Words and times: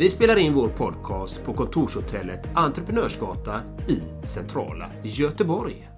Vi 0.00 0.10
spelar 0.10 0.36
in 0.36 0.54
vår 0.54 0.68
podcast 0.68 1.44
på 1.44 1.52
kontorshotellet 1.52 2.48
Entreprenörsgatan 2.54 3.60
i 3.88 4.26
centrala 4.26 4.90
Göteborg. 5.02 5.88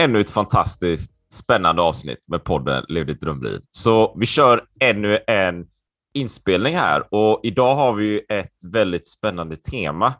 Ännu 0.00 0.20
ett 0.20 0.30
fantastiskt 0.30 1.32
spännande 1.32 1.82
avsnitt 1.82 2.28
med 2.28 2.44
podden 2.44 2.84
Lev 2.88 3.06
ditt 3.06 3.20
drömliv. 3.20 3.60
Så 3.70 4.16
vi 4.18 4.26
kör 4.26 4.64
ännu 4.80 5.18
en 5.26 5.66
inspelning 6.14 6.74
här 6.74 7.14
och 7.14 7.40
idag 7.42 7.76
har 7.76 7.92
vi 7.92 8.22
ett 8.28 8.64
väldigt 8.72 9.08
spännande 9.08 9.56
tema. 9.56 10.14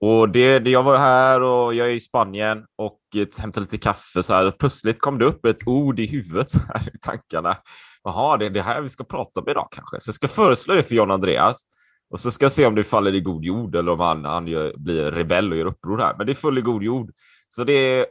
Och 0.00 0.28
det, 0.28 0.58
det, 0.58 0.70
jag 0.70 0.82
var 0.82 0.98
här 0.98 1.42
och 1.42 1.74
jag 1.74 1.90
är 1.90 1.94
i 1.94 2.00
Spanien 2.00 2.64
och 2.78 2.98
hämtade 3.38 3.64
lite 3.64 3.78
kaffe 3.78 4.22
så 4.22 4.34
här. 4.34 4.50
Plötsligt 4.50 5.00
kom 5.00 5.18
det 5.18 5.24
upp 5.24 5.46
ett 5.46 5.68
ord 5.68 6.00
i 6.00 6.06
huvudet 6.06 6.50
så 6.50 6.58
här 6.74 6.88
i 6.94 6.98
tankarna. 6.98 7.56
Jaha, 8.04 8.36
det 8.36 8.46
är 8.46 8.50
det 8.50 8.62
här 8.62 8.80
vi 8.80 8.88
ska 8.88 9.04
prata 9.04 9.40
om 9.40 9.48
idag 9.48 9.68
kanske. 9.72 10.00
Så 10.00 10.08
jag 10.08 10.14
ska 10.14 10.28
föreslå 10.28 10.74
det 10.74 10.82
för 10.82 10.94
John 10.94 11.10
Andreas. 11.10 11.62
Och 12.10 12.20
så 12.20 12.30
ska 12.30 12.44
jag 12.44 12.52
se 12.52 12.66
om 12.66 12.74
det 12.74 12.84
faller 12.84 13.14
i 13.14 13.20
god 13.20 13.44
jord 13.44 13.74
eller 13.76 13.92
om 13.92 14.00
han, 14.00 14.24
han 14.24 14.46
gör, 14.46 14.74
blir 14.76 15.10
rebell 15.10 15.52
och 15.52 15.58
gör 15.58 15.66
uppror 15.66 15.98
här. 15.98 16.14
Men 16.18 16.26
det 16.26 16.34
föll 16.34 16.58
i 16.58 16.60
god 16.60 16.82
jord. 16.82 17.12
Så 17.48 17.64
det 17.64 18.06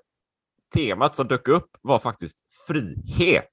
temat 0.75 1.15
som 1.15 1.27
dök 1.27 1.47
upp 1.47 1.69
var 1.81 1.99
faktiskt 1.99 2.37
frihet. 2.67 3.51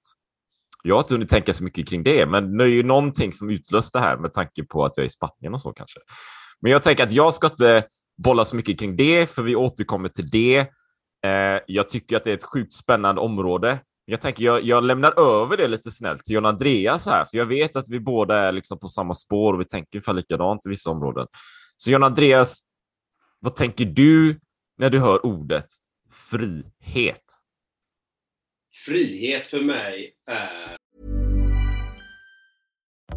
Jag 0.82 0.94
har 0.94 1.00
inte 1.00 1.14
hunnit 1.14 1.28
tänka 1.28 1.52
så 1.52 1.64
mycket 1.64 1.88
kring 1.88 2.02
det, 2.02 2.26
men 2.26 2.58
det 2.58 2.64
är 2.64 2.68
ju 2.68 2.82
någonting 2.82 3.32
som 3.32 3.50
utlöste 3.50 3.98
det 3.98 4.02
här 4.02 4.16
med 4.16 4.32
tanke 4.32 4.64
på 4.64 4.84
att 4.84 4.96
jag 4.96 5.04
är 5.04 5.06
i 5.06 5.10
Spanien 5.10 5.54
och 5.54 5.60
så 5.60 5.72
kanske. 5.72 6.00
Men 6.60 6.72
jag 6.72 6.82
tänker 6.82 7.04
att 7.04 7.12
jag 7.12 7.34
ska 7.34 7.46
inte 7.46 7.84
bolla 8.22 8.44
så 8.44 8.56
mycket 8.56 8.78
kring 8.78 8.96
det, 8.96 9.30
för 9.30 9.42
vi 9.42 9.56
återkommer 9.56 10.08
till 10.08 10.30
det. 10.30 10.58
Eh, 11.24 11.60
jag 11.66 11.88
tycker 11.88 12.16
att 12.16 12.24
det 12.24 12.30
är 12.30 12.34
ett 12.34 12.44
sjukt 12.44 12.72
spännande 12.72 13.20
område. 13.20 13.78
Jag 14.10 14.20
tänker 14.20 14.44
jag, 14.44 14.62
jag 14.62 14.84
lämnar 14.84 15.20
över 15.20 15.56
det 15.56 15.68
lite 15.68 15.90
snällt 15.90 16.24
till 16.24 16.34
John 16.34 16.46
Andreas 16.46 17.06
här, 17.06 17.24
för 17.24 17.38
jag 17.38 17.46
vet 17.46 17.76
att 17.76 17.88
vi 17.88 18.00
båda 18.00 18.38
är 18.38 18.52
liksom 18.52 18.78
på 18.78 18.88
samma 18.88 19.14
spår 19.14 19.54
och 19.54 19.60
vi 19.60 19.64
tänker 19.64 19.96
ungefär 19.96 20.12
likadant 20.12 20.66
i 20.66 20.68
vissa 20.68 20.90
områden. 20.90 21.26
Så 21.76 21.90
John 21.90 22.02
Andreas, 22.02 22.60
vad 23.38 23.56
tänker 23.56 23.84
du 23.84 24.40
när 24.78 24.90
du 24.90 24.98
hör 24.98 25.26
ordet 25.26 25.66
frihet? 26.10 27.24
Frihet 28.86 29.46
för 29.46 29.60
mig 29.60 30.14
är 30.26 30.76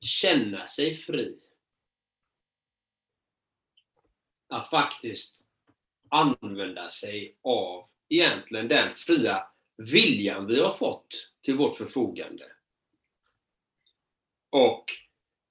Känna 0.00 0.68
sig 0.68 0.94
fri. 0.94 1.38
Att 4.48 4.68
faktiskt 4.68 5.38
använda 6.08 6.90
sig 6.90 7.36
av 7.42 7.86
egentligen 8.08 8.68
den 8.68 8.94
fria 8.94 9.46
viljan 9.76 10.46
vi 10.46 10.60
har 10.60 10.70
fått 10.70 11.34
till 11.42 11.54
vårt 11.54 11.76
förfogande. 11.76 12.52
Och 14.50 14.84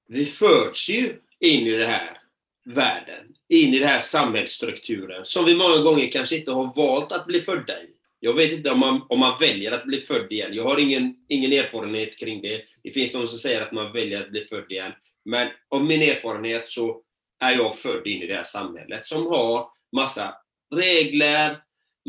vi 0.08 0.26
föds 0.26 0.90
ju 0.90 1.22
in 1.40 1.68
i 1.68 1.72
den 1.72 1.90
här 1.90 2.22
världen, 2.64 3.36
in 3.48 3.74
i 3.74 3.80
den 3.80 3.90
här 3.90 4.00
samhällsstrukturen 4.00 5.26
som 5.26 5.46
vi 5.46 5.56
många 5.56 5.82
gånger 5.82 6.12
kanske 6.12 6.38
inte 6.38 6.52
har 6.52 6.76
valt 6.76 7.12
att 7.12 7.26
bli 7.26 7.42
födda 7.42 7.84
i. 7.84 7.97
Jag 8.20 8.34
vet 8.34 8.52
inte 8.52 8.72
om 8.72 8.80
man, 8.80 9.06
om 9.10 9.20
man 9.20 9.40
väljer 9.40 9.72
att 9.72 9.86
bli 9.86 10.00
född 10.00 10.32
igen. 10.32 10.54
Jag 10.54 10.64
har 10.64 10.80
ingen, 10.80 11.16
ingen 11.28 11.54
erfarenhet 11.54 12.20
kring 12.20 12.42
det. 12.42 12.62
Det 12.84 12.92
finns 12.92 13.14
någon 13.14 13.28
som 13.28 13.40
säger 13.40 13.62
att 13.62 13.72
man 13.72 13.94
väljer 13.94 14.22
att 14.22 14.30
bli 14.30 14.46
född 14.46 14.72
igen. 14.72 14.92
Men 15.26 15.48
av 15.70 15.86
min 15.86 16.02
erfarenhet 16.02 16.70
så 16.70 17.02
är 17.40 17.52
jag 17.52 17.76
född 17.76 18.08
in 18.08 18.22
i 18.22 18.28
det 18.28 18.36
här 18.36 18.44
samhället 18.44 19.08
som 19.08 19.28
har 19.28 19.70
massa 19.96 20.36
regler, 20.76 21.58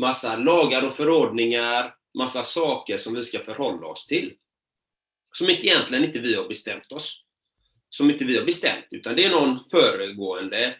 massa 0.01 0.35
lagar 0.35 0.85
och 0.85 0.93
förordningar, 0.93 1.95
massa 2.17 2.43
saker 2.43 2.97
som 2.97 3.13
vi 3.13 3.23
ska 3.23 3.39
förhålla 3.39 3.87
oss 3.87 4.05
till. 4.05 4.33
Som 5.31 5.49
inte 5.49 5.67
egentligen 5.67 6.03
inte 6.03 6.19
vi 6.19 6.35
har 6.35 6.47
bestämt 6.47 6.91
oss. 6.91 7.23
Som 7.89 8.09
inte 8.09 8.25
vi 8.25 8.37
har 8.37 8.45
bestämt, 8.45 8.85
utan 8.91 9.15
det 9.15 9.25
är 9.25 9.29
någon 9.29 9.59
föregående 9.71 10.75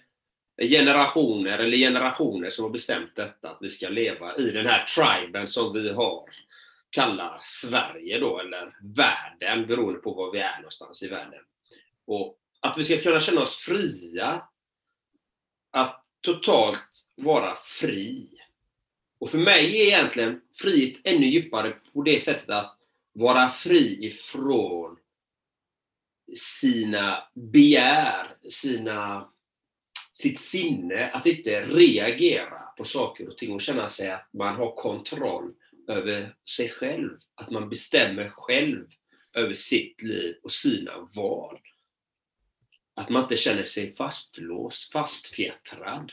generationer 0.61 1.59
eller 1.59 1.77
generationer 1.77 2.49
som 2.49 2.65
har 2.65 2.71
bestämt 2.71 3.15
detta, 3.15 3.49
att 3.49 3.61
vi 3.61 3.69
ska 3.69 3.89
leva 3.89 4.35
i 4.35 4.51
den 4.51 4.65
här 4.65 4.85
triben 4.85 5.47
som 5.47 5.73
vi 5.73 5.93
har, 5.93 6.23
kallar 6.89 7.41
Sverige 7.43 8.19
då, 8.19 8.39
eller 8.39 8.77
världen, 8.81 9.67
beroende 9.67 9.99
på 9.99 10.13
var 10.13 10.31
vi 10.31 10.39
är 10.39 10.57
någonstans 10.57 11.03
i 11.03 11.07
världen. 11.07 11.41
Och 12.07 12.37
att 12.59 12.77
vi 12.77 12.83
ska 12.83 12.97
kunna 12.97 13.19
känna 13.19 13.41
oss 13.41 13.55
fria, 13.55 14.43
att 15.71 16.05
totalt 16.21 17.07
vara 17.15 17.55
fri. 17.55 18.29
Och 19.19 19.29
för 19.29 19.37
mig 19.37 19.81
är 19.81 19.85
egentligen 19.85 20.41
frihet 20.61 21.01
ännu 21.03 21.25
djupare 21.25 21.75
på 21.93 22.01
det 22.01 22.19
sättet 22.19 22.49
att 22.49 22.77
vara 23.13 23.49
fri 23.49 24.05
ifrån 24.05 24.97
sina 26.35 27.23
begär, 27.33 28.37
sina, 28.49 29.29
sitt 30.21 30.39
sinne, 30.39 31.09
att 31.09 31.25
inte 31.25 31.61
reagera 31.61 32.61
på 32.77 32.85
saker 32.85 33.27
och 33.27 33.37
ting 33.37 33.53
och 33.53 33.61
känna 33.61 33.89
sig 33.89 34.11
att 34.11 34.29
man 34.33 34.55
har 34.55 34.75
kontroll 34.75 35.53
över 35.87 36.35
sig 36.45 36.69
själv. 36.69 37.09
Att 37.35 37.49
man 37.49 37.69
bestämmer 37.69 38.29
själv 38.29 38.85
över 39.33 39.53
sitt 39.53 40.01
liv 40.01 40.35
och 40.43 40.51
sina 40.51 40.91
val. 41.15 41.59
Att 42.95 43.09
man 43.09 43.23
inte 43.23 43.37
känner 43.37 43.63
sig 43.63 43.95
fastlåst, 43.95 44.91
fastfjättrad. 44.91 46.11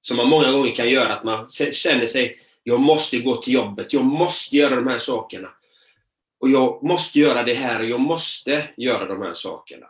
Som 0.00 0.16
man 0.16 0.28
många 0.28 0.52
gånger 0.52 0.74
kan 0.74 0.90
göra, 0.90 1.12
att 1.14 1.24
man 1.24 1.48
känner 1.50 2.06
sig, 2.06 2.40
jag 2.62 2.80
måste 2.80 3.18
gå 3.18 3.36
till 3.36 3.54
jobbet, 3.54 3.92
jag 3.92 4.04
måste 4.04 4.56
göra 4.56 4.76
de 4.76 4.86
här 4.86 4.98
sakerna. 4.98 5.48
Och 6.40 6.50
jag 6.50 6.82
måste 6.82 7.18
göra 7.18 7.42
det 7.42 7.54
här 7.54 7.80
och 7.80 7.86
jag 7.88 8.00
måste 8.00 8.68
göra 8.76 9.06
de 9.06 9.22
här 9.22 9.32
sakerna. 9.32 9.86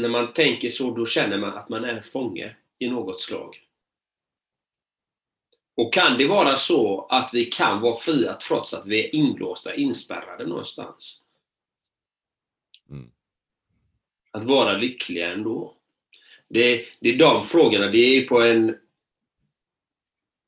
När 0.00 0.08
man 0.08 0.32
tänker 0.32 0.70
så, 0.70 0.94
då 0.94 1.06
känner 1.06 1.38
man 1.38 1.58
att 1.58 1.68
man 1.68 1.84
är 1.84 2.00
fånge 2.00 2.56
i 2.78 2.90
något 2.90 3.20
slag. 3.20 3.56
Och 5.76 5.92
kan 5.92 6.18
det 6.18 6.26
vara 6.26 6.56
så 6.56 7.06
att 7.06 7.30
vi 7.34 7.44
kan 7.44 7.80
vara 7.80 7.94
fria 7.94 8.34
trots 8.34 8.74
att 8.74 8.86
vi 8.86 9.04
är 9.04 9.14
inlåsta, 9.14 9.74
inspärrade 9.74 10.46
någonstans? 10.46 11.22
Mm. 12.90 13.10
Att 14.30 14.44
vara 14.44 14.76
lyckliga 14.76 15.32
ändå. 15.32 15.76
Det, 16.48 16.86
det 17.00 17.08
är 17.08 17.18
de 17.18 17.42
frågorna, 17.42 17.86
det 17.86 17.98
är 17.98 18.26
på 18.26 18.42
en... 18.42 18.76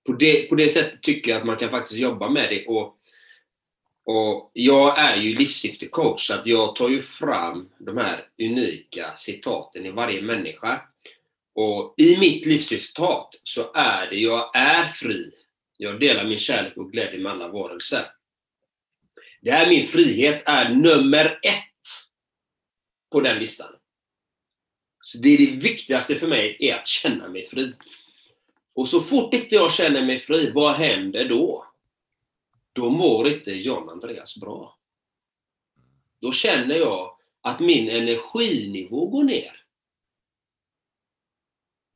På 0.06 0.12
det, 0.12 0.48
på 0.48 0.54
det 0.54 0.68
sättet 0.68 1.02
tycker 1.02 1.30
jag 1.30 1.40
att 1.40 1.46
man 1.46 1.56
kan 1.56 1.70
faktiskt 1.70 2.00
jobba 2.00 2.28
med 2.28 2.50
det. 2.50 2.66
Och, 2.66 3.01
och 4.04 4.50
jag 4.52 4.98
är 4.98 5.16
ju 5.16 5.34
livssyftecoach, 5.34 6.26
så 6.26 6.34
att 6.34 6.46
jag 6.46 6.76
tar 6.76 6.88
ju 6.88 7.00
fram 7.00 7.70
de 7.78 7.98
här 7.98 8.28
unika 8.38 9.16
citaten 9.16 9.86
i 9.86 9.90
varje 9.90 10.22
människa. 10.22 10.80
Och 11.54 11.94
i 11.96 12.16
mitt 12.18 12.46
livscitat 12.46 13.34
så 13.42 13.72
är 13.74 14.10
det 14.10 14.16
jag 14.16 14.56
är 14.56 14.84
fri. 14.84 15.30
Jag 15.76 16.00
delar 16.00 16.24
min 16.24 16.38
kärlek 16.38 16.76
och 16.76 16.92
glädje 16.92 17.18
med 17.18 17.32
alla 17.32 17.48
varelser. 17.48 18.06
Det 19.40 19.50
är 19.50 19.68
min 19.68 19.86
frihet 19.86 20.42
är 20.46 20.74
nummer 20.74 21.38
ett 21.42 21.64
på 23.12 23.20
den 23.20 23.38
listan. 23.38 23.72
Så 25.00 25.18
det 25.18 25.28
är 25.28 25.38
det 25.38 25.56
viktigaste 25.56 26.18
för 26.18 26.28
mig, 26.28 26.56
är 26.60 26.74
att 26.74 26.86
känna 26.86 27.28
mig 27.28 27.46
fri. 27.46 27.72
Och 28.74 28.88
så 28.88 29.00
fort 29.00 29.34
inte 29.34 29.54
jag 29.54 29.72
känner 29.72 30.06
mig 30.06 30.18
fri, 30.18 30.50
vad 30.50 30.74
händer 30.74 31.28
då? 31.28 31.71
Då 32.72 32.90
mår 32.90 33.28
inte 33.28 33.50
John 33.50 33.88
Andreas 33.88 34.36
bra. 34.36 34.78
Då 36.20 36.32
känner 36.32 36.74
jag 36.74 37.16
att 37.40 37.60
min 37.60 37.88
energinivå 37.88 39.06
går 39.06 39.24
ner. 39.24 39.62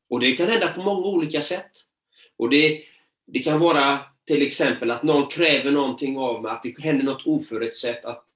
Och 0.09 0.21
det 0.21 0.33
kan 0.33 0.49
hända 0.49 0.73
på 0.73 0.83
många 0.83 1.07
olika 1.07 1.43
sätt. 1.43 1.71
Och 2.37 2.51
det, 2.51 2.85
det 3.27 3.39
kan 3.39 3.61
vara 3.61 4.05
till 4.25 4.43
exempel 4.43 4.91
att 4.91 5.03
någon 5.03 5.29
kräver 5.29 5.73
någonting 5.73 6.19
av 6.19 6.43
mig, 6.43 6.53
att 6.53 6.63
det 6.63 6.81
händer 6.81 7.05
något 7.05 7.27
oförutsett. 7.27 8.05
Att 8.05 8.27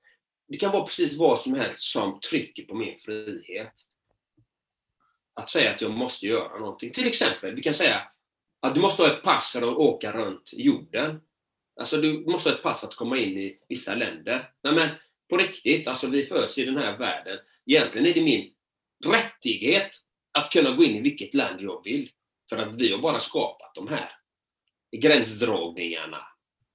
det 0.48 0.56
kan 0.56 0.72
vara 0.72 0.84
precis 0.84 1.18
vad 1.18 1.38
som 1.38 1.54
helst 1.54 1.84
som 1.84 2.20
trycker 2.20 2.62
på 2.62 2.74
min 2.74 2.98
frihet. 2.98 3.72
Att 5.34 5.48
säga 5.48 5.70
att 5.70 5.80
jag 5.80 5.90
måste 5.90 6.26
göra 6.26 6.58
någonting. 6.58 6.90
Till 6.90 7.06
exempel, 7.06 7.54
vi 7.54 7.62
kan 7.62 7.74
säga 7.74 8.02
att 8.60 8.74
du 8.74 8.80
måste 8.80 9.02
ha 9.02 9.16
ett 9.16 9.22
pass 9.22 9.52
för 9.52 9.62
att 9.62 9.76
åka 9.76 10.12
runt 10.12 10.50
jorden. 10.52 11.20
Alltså 11.80 12.00
du 12.00 12.24
måste 12.26 12.50
ha 12.50 12.56
ett 12.56 12.62
pass 12.62 12.80
för 12.80 12.86
att 12.86 12.94
komma 12.94 13.18
in 13.18 13.38
i 13.38 13.58
vissa 13.68 13.94
länder. 13.94 14.50
Nej 14.62 14.72
men 14.72 14.88
på 15.28 15.36
riktigt, 15.36 15.88
alltså 15.88 16.06
vi 16.06 16.26
föds 16.26 16.58
i 16.58 16.64
den 16.64 16.76
här 16.76 16.98
världen. 16.98 17.38
Egentligen 17.66 18.06
är 18.06 18.14
det 18.14 18.22
min 18.22 18.52
rättighet 19.04 19.90
att 20.32 20.52
kunna 20.52 20.70
gå 20.70 20.84
in 20.84 20.96
i 20.96 21.00
vilket 21.00 21.34
land 21.34 21.60
jag 21.60 21.84
vill. 21.84 22.10
För 22.48 22.56
att 22.56 22.76
vi 22.76 22.92
har 22.92 22.98
bara 22.98 23.20
skapat 23.20 23.74
de 23.74 23.88
här 23.88 24.12
gränsdragningarna. 24.96 26.22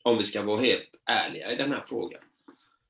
Om 0.03 0.17
vi 0.17 0.23
ska 0.23 0.41
vara 0.41 0.61
helt 0.61 0.89
ärliga 1.05 1.51
i 1.51 1.55
den 1.55 1.71
här 1.71 1.83
frågan. 1.87 2.21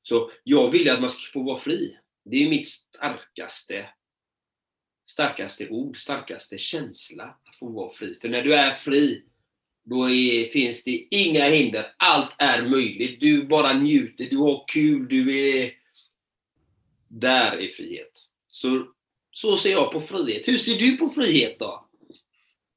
Så 0.02 0.30
jag 0.44 0.70
vill 0.70 0.90
att 0.90 1.00
man 1.00 1.10
ska 1.10 1.32
få 1.32 1.42
vara 1.42 1.58
fri. 1.58 1.96
Det 2.24 2.44
är 2.44 2.50
mitt 2.50 2.68
starkaste 2.68 3.88
starkaste 5.08 5.68
ord, 5.68 5.98
starkaste 5.98 6.58
känsla 6.58 7.24
att 7.24 7.56
få 7.56 7.68
vara 7.68 7.90
fri. 7.90 8.18
För 8.20 8.28
när 8.28 8.42
du 8.42 8.54
är 8.54 8.70
fri, 8.72 9.24
då 9.90 10.10
är, 10.10 10.44
finns 10.44 10.84
det 10.84 11.06
inga 11.10 11.44
hinder. 11.44 11.86
Allt 11.96 12.34
är 12.38 12.62
möjligt. 12.62 13.20
Du 13.20 13.46
bara 13.46 13.72
njuter, 13.72 14.26
du 14.30 14.36
har 14.36 14.64
kul, 14.68 15.08
du 15.08 15.38
är... 15.38 15.70
Där 17.08 17.58
är 17.58 17.68
frihet. 17.68 18.12
Så, 18.46 18.86
så 19.30 19.56
ser 19.56 19.70
jag 19.70 19.92
på 19.92 20.00
frihet. 20.00 20.48
Hur 20.48 20.58
ser 20.58 20.78
du 20.78 20.96
på 20.96 21.08
frihet 21.08 21.58
då? 21.58 21.88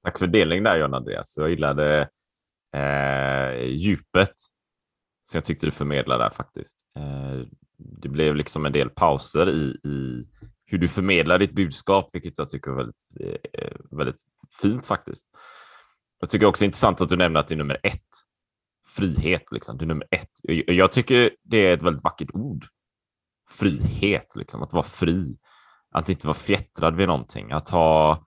Tack 0.04 0.20
för 0.20 0.28
delning 0.28 0.64
där 0.64 0.78
John 0.80 0.94
Andreas. 0.94 1.38
Jag 1.38 1.50
gillade 1.50 2.10
eh, 2.76 3.66
djupet 3.66 4.34
som 5.30 5.38
jag 5.38 5.46
tyckte 5.46 5.68
du 5.68 5.72
förmedlade 5.72 6.24
där 6.24 6.30
faktiskt. 6.30 6.78
Eh, 6.98 7.48
det 7.78 8.10
blev 8.10 8.36
liksom 8.36 8.66
en 8.66 8.72
del 8.72 8.90
pauser 8.90 9.50
i, 9.50 9.88
i 9.90 10.28
hur 10.66 10.78
du 10.78 10.88
förmedlar 10.88 11.40
ditt 11.40 11.52
budskap, 11.52 12.10
vilket 12.14 12.38
jag 12.38 12.50
tycker 12.50 12.72
är 12.72 12.76
väldigt, 12.76 13.10
eh, 13.54 13.76
väldigt 13.92 14.22
fint 14.62 14.88
faktiskt. 14.88 15.28
Jag 16.20 16.30
tycker 16.30 16.46
också 16.46 16.62
det 16.62 16.64
är 16.64 16.68
intressant 16.68 17.02
att 17.02 17.10
du 17.10 17.18
nämner 17.18 17.40
att 17.40 17.48
det 17.48 17.56
är 17.56 17.58
nummer 17.58 17.80
ett. 17.84 18.00
Frihet, 18.88 19.44
liksom. 19.52 19.78
Det 19.78 19.86
är 19.86 19.88
nummer 19.88 20.08
ett. 20.12 20.66
Jag 20.68 20.92
tycker 20.92 21.32
det 21.44 21.58
är 21.58 21.74
ett 21.74 21.82
väldigt 21.82 22.04
vackert 22.04 22.30
ord. 22.34 22.66
Frihet, 23.50 24.36
liksom. 24.36 24.64
Att 24.64 24.74
vara 24.74 24.84
fri. 24.84 25.38
Att 25.92 26.10
inte 26.10 26.28
vara 26.28 26.38
fjättrad 26.38 26.96
vid 26.96 27.08
någonting. 27.08 27.52
Att 27.52 27.70
ha 27.70 28.24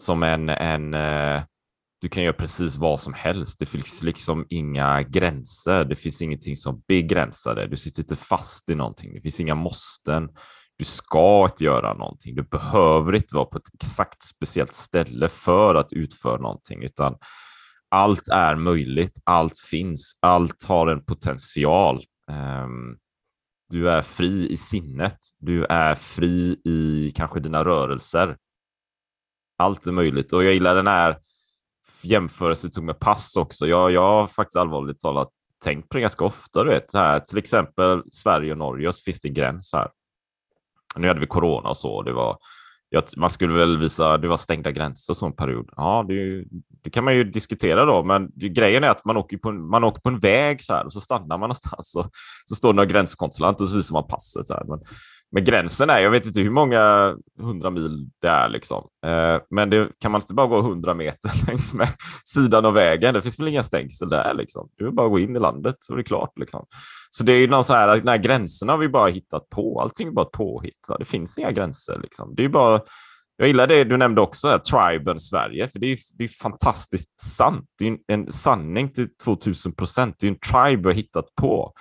som 0.00 0.22
en, 0.22 0.48
en 0.48 0.94
eh, 0.94 1.42
du 2.02 2.08
kan 2.08 2.22
göra 2.22 2.32
precis 2.32 2.76
vad 2.76 3.00
som 3.00 3.14
helst. 3.14 3.58
Det 3.58 3.66
finns 3.66 4.02
liksom 4.02 4.46
inga 4.48 5.02
gränser. 5.02 5.84
Det 5.84 5.96
finns 5.96 6.22
ingenting 6.22 6.56
som 6.56 6.82
begränsar 6.88 7.54
dig. 7.54 7.68
Du 7.68 7.76
sitter 7.76 8.02
inte 8.02 8.16
fast 8.16 8.70
i 8.70 8.74
någonting. 8.74 9.14
Det 9.14 9.20
finns 9.20 9.40
inga 9.40 9.54
måsten. 9.54 10.28
Du 10.82 10.86
ska 10.86 11.44
inte 11.44 11.64
göra 11.64 11.94
någonting. 11.94 12.34
Du 12.34 12.42
behöver 12.42 13.14
inte 13.14 13.36
vara 13.36 13.44
på 13.44 13.58
ett 13.58 13.74
exakt 13.74 14.22
speciellt 14.22 14.72
ställe 14.72 15.28
för 15.28 15.74
att 15.74 15.92
utföra 15.92 16.36
någonting, 16.36 16.82
utan 16.82 17.16
allt 17.88 18.28
är 18.32 18.56
möjligt. 18.56 19.18
Allt 19.24 19.58
finns. 19.70 20.18
Allt 20.22 20.64
har 20.64 20.86
en 20.86 21.04
potential. 21.04 22.02
Um, 22.30 22.98
du 23.70 23.90
är 23.90 24.02
fri 24.02 24.52
i 24.52 24.56
sinnet. 24.56 25.18
Du 25.38 25.64
är 25.64 25.94
fri 25.94 26.60
i 26.64 27.12
kanske 27.16 27.40
dina 27.40 27.64
rörelser. 27.64 28.36
Allt 29.58 29.86
är 29.86 29.92
möjligt 29.92 30.32
och 30.32 30.44
jag 30.44 30.52
gillar 30.52 30.74
den 30.74 30.86
här 30.86 31.18
jämförelsen 32.02 32.70
du 32.70 32.74
tog 32.74 32.84
med 32.84 32.98
pass 32.98 33.36
också. 33.36 33.66
Jag, 33.66 33.90
jag 33.92 34.02
har 34.02 34.26
faktiskt 34.26 34.56
allvarligt 34.56 35.00
talat 35.00 35.28
tänkt 35.64 35.88
på 35.88 35.96
det 35.96 36.00
ganska 36.00 36.24
ofta. 36.24 36.64
Du 36.64 36.70
vet, 36.70 36.94
här, 36.94 37.20
till 37.20 37.38
exempel 37.38 38.02
Sverige 38.12 38.52
och 38.52 38.58
Norge 38.58 38.92
så 38.92 39.02
finns 39.02 39.20
det 39.20 39.28
en 39.28 39.34
gräns 39.34 39.72
här. 39.72 39.88
Nu 40.96 41.08
hade 41.08 41.20
vi 41.20 41.26
corona 41.26 41.68
och 41.68 41.76
så. 41.76 42.02
Det 42.02 42.12
var, 42.12 42.36
man 43.16 43.30
skulle 43.30 43.52
väl 43.52 43.78
visa, 43.78 44.18
det 44.18 44.28
var 44.28 44.36
stängda 44.36 44.70
gränser 44.70 45.14
som 45.14 45.36
period. 45.36 45.70
Ja, 45.76 46.04
det, 46.08 46.44
det, 46.84 46.90
kan 46.90 47.04
man 47.04 47.14
ju 47.14 47.24
diskutera 47.24 47.84
då, 47.84 48.04
men 48.04 48.30
det, 48.34 48.48
grejen 48.48 48.84
är 48.84 48.88
att 48.88 49.04
man 49.04 49.16
åker 49.16 49.36
på 49.36 49.48
en, 49.48 49.68
man 49.68 49.84
åker 49.84 50.00
på 50.00 50.08
en 50.08 50.18
väg 50.18 50.62
så 50.64 50.74
här 50.74 50.84
och 50.86 50.92
så 50.92 51.00
stannar 51.00 51.38
man 51.38 51.40
någonstans 51.40 51.96
och 51.96 52.10
så 52.44 52.54
står 52.54 52.72
det 52.72 52.76
några 52.76 52.90
gränskontrollant 52.90 53.60
och 53.60 53.68
så 53.68 53.76
visar 53.76 53.94
man 53.94 54.06
passet. 54.06 54.46
Så 54.46 54.54
här. 54.54 54.64
Men 54.64 54.80
men 55.32 55.44
gränsen 55.44 55.90
är, 55.90 55.98
jag 55.98 56.10
vet 56.10 56.26
inte 56.26 56.40
hur 56.40 56.50
många 56.50 57.14
hundra 57.40 57.70
mil 57.70 58.10
det 58.20 58.28
är, 58.28 58.48
liksom. 58.48 58.88
Eh, 59.06 59.40
men 59.50 59.70
det, 59.70 59.88
kan 60.00 60.12
man 60.12 60.20
inte 60.20 60.34
bara 60.34 60.46
gå 60.46 60.60
hundra 60.60 60.94
meter 60.94 61.30
längs 61.46 61.74
med 61.74 61.88
sidan 62.24 62.64
av 62.64 62.74
vägen? 62.74 63.14
Det 63.14 63.22
finns 63.22 63.40
väl 63.40 63.48
inga 63.48 63.62
stängsel 63.62 64.08
där, 64.08 64.34
liksom. 64.34 64.68
Du 64.76 64.84
vill 64.84 64.94
bara 64.94 65.08
gå 65.08 65.18
in 65.18 65.36
i 65.36 65.38
landet 65.38 65.76
så 65.80 65.92
är 65.92 65.96
det 65.96 66.04
klart. 66.04 66.38
Liksom. 66.38 66.66
Så 67.10 67.24
det 67.24 67.32
är 67.32 67.38
ju 67.38 67.48
någon 67.48 67.64
så 67.64 67.74
här, 67.74 67.88
att 67.88 67.98
den 67.98 68.08
här 68.08 68.18
gränserna 68.18 68.72
har 68.72 68.78
vi 68.78 68.88
bara 68.88 69.08
hittat 69.08 69.48
på. 69.50 69.80
Allting 69.80 70.08
är 70.08 70.12
bara 70.12 70.26
ett 70.26 70.32
påhitt. 70.32 70.88
Va? 70.88 70.96
Det 70.98 71.04
finns 71.04 71.38
inga 71.38 71.52
gränser. 71.52 71.98
Liksom. 72.02 72.34
Det 72.34 72.44
är 72.44 72.48
bara 72.48 72.80
jag 73.36 73.48
gillar 73.48 73.66
det 73.66 73.84
du 73.84 73.96
nämnde 73.96 74.20
också, 74.20 74.48
här, 74.48 74.58
triben 74.58 75.20
Sverige, 75.20 75.68
för 75.68 75.78
det 75.78 75.86
är, 75.86 75.98
det 76.18 76.24
är 76.24 76.28
fantastiskt 76.28 77.20
sant. 77.20 77.64
Det 77.78 77.86
är 77.86 77.98
en 78.06 78.32
sanning 78.32 78.92
till 78.92 79.08
2000 79.24 79.72
procent. 79.72 80.16
Det 80.18 80.26
är 80.26 80.28
en 80.28 80.38
tribe 80.38 80.82
vi 80.82 80.88
har 80.88 80.94
hittat 80.94 81.34
på 81.40 81.72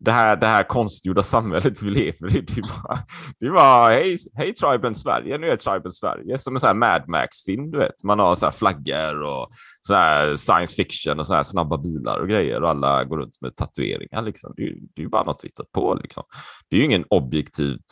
det 0.00 0.12
här, 0.12 0.36
det 0.36 0.46
här 0.46 0.62
konstgjorda 0.62 1.22
samhället 1.22 1.82
vi 1.82 1.90
lever 1.90 2.36
i. 2.36 2.40
Det 2.40 2.58
är 2.58 2.82
bara, 2.82 2.98
det 3.40 3.46
är 3.46 3.50
bara 3.50 3.88
hej, 3.88 4.16
hej 4.34 4.54
Triben 4.54 4.94
Sverige, 4.94 5.38
nu 5.38 5.50
är 5.50 5.56
Triben 5.56 5.92
Sverige. 5.92 6.38
Som 6.38 6.54
en 6.54 6.60
sån 6.60 6.66
här 6.66 6.74
Mad 6.74 7.08
Max-film, 7.08 7.70
du 7.70 7.78
vet. 7.78 8.04
Man 8.04 8.18
har 8.18 8.34
så 8.34 8.46
här 8.46 8.52
flaggor 8.52 9.22
och 9.22 9.50
så 9.80 9.94
här 9.94 10.36
science 10.36 10.74
fiction 10.74 11.20
och 11.20 11.26
så 11.26 11.34
här 11.34 11.42
snabba 11.42 11.78
bilar 11.78 12.18
och 12.18 12.28
grejer 12.28 12.62
och 12.62 12.70
alla 12.70 13.04
går 13.04 13.18
runt 13.18 13.40
med 13.40 13.56
tatueringar. 13.56 14.22
Liksom. 14.22 14.54
Det, 14.56 14.62
är, 14.62 14.74
det 14.94 15.02
är 15.02 15.08
bara 15.08 15.24
något 15.24 15.40
vi 15.42 15.48
hittat 15.48 15.72
på. 15.72 15.94
Liksom. 15.94 16.24
Det 16.68 16.76
är 16.76 16.80
ju 16.80 16.86
ingen 16.86 17.04
objektivt 17.10 17.84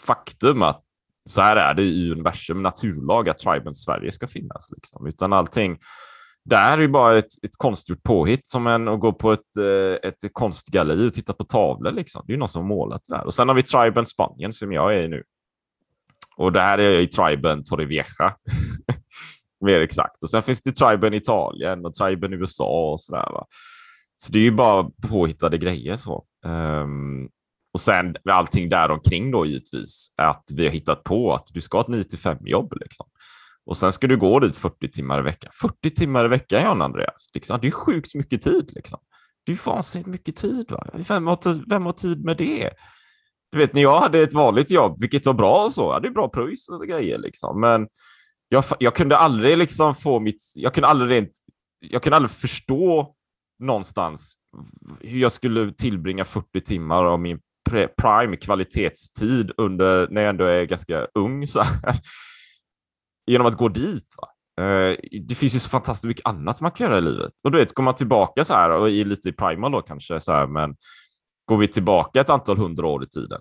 faktum 0.00 0.62
att 0.62 0.82
så 1.26 1.42
här 1.42 1.56
är 1.56 1.74
det 1.74 1.82
i 1.82 2.12
universum, 2.12 2.62
naturlag 2.62 3.28
att 3.28 3.38
Triben 3.38 3.74
Sverige 3.74 4.12
ska 4.12 4.26
finnas. 4.26 4.70
Liksom. 4.70 5.06
Utan 5.06 5.32
allting 5.32 5.78
det 6.44 6.56
här 6.56 6.78
är 6.78 6.82
ju 6.82 6.88
bara 6.88 7.18
ett, 7.18 7.44
ett 7.44 7.56
konstgjort 7.56 8.02
påhitt 8.02 8.46
som 8.46 8.66
en 8.66 8.88
att 8.88 9.00
gå 9.00 9.12
på 9.12 9.32
ett, 9.32 9.56
eh, 9.58 10.08
ett 10.08 10.32
konstgalleri 10.32 11.08
och 11.08 11.14
titta 11.14 11.32
på 11.32 11.44
tavlor. 11.44 11.92
Liksom. 11.92 12.22
Det 12.26 12.30
är 12.30 12.34
ju 12.34 12.38
någon 12.38 12.48
som 12.48 12.62
har 12.62 12.68
målat 12.68 13.02
det 13.08 13.14
där. 13.14 13.24
Och 13.24 13.34
sen 13.34 13.48
har 13.48 13.54
vi 13.54 13.62
Triben 13.62 14.06
Spanien 14.06 14.52
som 14.52 14.72
jag 14.72 14.94
är 14.94 15.02
i 15.02 15.08
nu. 15.08 15.22
Och 16.36 16.52
det 16.52 16.60
här 16.60 16.78
är 16.78 16.92
jag 16.92 17.02
i 17.02 17.06
Triben 17.06 17.64
Torrevieja. 17.64 18.04
Mer 19.64 19.80
exakt. 19.80 20.22
Och 20.22 20.30
sen 20.30 20.42
finns 20.42 20.62
det 20.62 20.72
Triben 20.72 21.14
Italien 21.14 21.86
och 21.86 21.94
Triben 21.94 22.32
USA 22.32 22.92
och 22.92 23.00
sådär. 23.00 23.28
Va? 23.32 23.46
Så 24.16 24.32
det 24.32 24.38
är 24.38 24.42
ju 24.42 24.50
bara 24.50 24.90
påhittade 25.08 25.58
grejer. 25.58 25.96
så. 25.96 26.24
Um, 26.46 27.28
och 27.74 27.80
sen 27.80 28.16
allting 28.30 28.68
där 28.68 28.90
omkring 28.90 29.30
då 29.30 29.46
givetvis, 29.46 30.14
att 30.16 30.44
vi 30.54 30.64
har 30.64 30.70
hittat 30.70 31.04
på 31.04 31.34
att 31.34 31.46
du 31.50 31.60
ska 31.60 31.78
ha 31.78 31.82
ett 31.82 31.88
9 31.88 32.04
5 32.22 32.38
jobb. 32.40 32.72
Liksom. 32.80 33.06
Och 33.66 33.76
sen 33.76 33.92
ska 33.92 34.06
du 34.06 34.16
gå 34.16 34.38
dit 34.38 34.56
40 34.56 34.88
timmar 34.88 35.18
i 35.18 35.22
veckan. 35.22 35.50
40 35.60 35.90
timmar 35.90 36.24
i 36.24 36.28
veckan, 36.28 36.62
Jan 36.62 36.82
Andreas. 36.82 37.30
Liksom. 37.34 37.58
Det 37.60 37.66
är 37.66 37.70
sjukt 37.70 38.14
mycket 38.14 38.42
tid. 38.42 38.70
Liksom. 38.74 38.98
Det 39.46 39.52
är 39.52 39.60
vansinnigt 39.66 40.08
mycket 40.08 40.36
tid. 40.36 40.70
Va? 40.70 40.86
Vem, 41.08 41.26
har, 41.26 41.68
vem 41.68 41.86
har 41.86 41.92
tid 41.92 42.24
med 42.24 42.36
det? 42.36 42.70
Du 43.52 43.58
vet, 43.58 43.72
när 43.72 43.82
jag 43.82 44.00
hade 44.00 44.18
ett 44.18 44.34
vanligt 44.34 44.70
jobb, 44.70 45.00
vilket 45.00 45.26
var 45.26 45.34
bra 45.34 45.64
och 45.64 45.72
så, 45.72 45.82
jag 45.82 45.92
hade 45.92 46.10
bra 46.10 46.28
pröjs 46.28 46.68
och 46.68 46.86
grejer, 46.86 47.18
liksom. 47.18 47.60
men 47.60 47.88
jag, 48.48 48.64
jag 48.78 48.94
kunde 48.94 49.16
aldrig 49.16 49.58
liksom 49.58 49.94
få 49.94 50.20
mitt, 50.20 50.42
jag 50.54 50.74
kunde 50.74 50.88
aldrig 50.88 51.10
rent 51.10 51.30
jag 51.82 52.02
kunde 52.02 52.16
aldrig 52.16 52.30
förstå 52.30 53.14
någonstans 53.58 54.34
hur 55.00 55.20
jag 55.20 55.32
skulle 55.32 55.72
tillbringa 55.72 56.24
40 56.24 56.60
timmar 56.60 57.04
av 57.04 57.20
min 57.20 57.40
prime 57.96 58.36
kvalitetstid 58.36 59.52
under 59.56 60.08
när 60.10 60.20
jag 60.20 60.30
ändå 60.30 60.44
är 60.44 60.64
ganska 60.64 61.06
ung 61.14 61.46
så 61.46 61.60
här, 61.60 61.96
genom 63.26 63.46
att 63.46 63.56
gå 63.56 63.68
dit. 63.68 64.14
Va? 64.16 64.28
Eh, 64.64 64.96
det 65.28 65.34
finns 65.34 65.54
ju 65.54 65.58
så 65.58 65.68
fantastiskt 65.68 66.08
mycket 66.08 66.26
annat 66.26 66.60
man 66.60 66.70
kan 66.70 66.86
göra 66.86 66.98
i 66.98 67.00
livet. 67.00 67.32
Och 67.44 67.50
du 67.50 67.58
vet, 67.58 67.74
går 67.74 67.82
man 67.82 67.94
tillbaka 67.94 68.44
så 68.44 68.54
här 68.54 68.70
och 68.70 68.90
är 68.90 69.04
lite 69.04 69.28
i 69.28 69.32
primal 69.32 69.72
då 69.72 69.82
kanske, 69.82 70.20
så 70.20 70.32
här, 70.32 70.46
men 70.46 70.76
går 71.44 71.56
vi 71.56 71.68
tillbaka 71.68 72.20
ett 72.20 72.30
antal 72.30 72.58
hundra 72.58 72.86
år 72.86 73.04
i 73.04 73.08
tiden. 73.08 73.40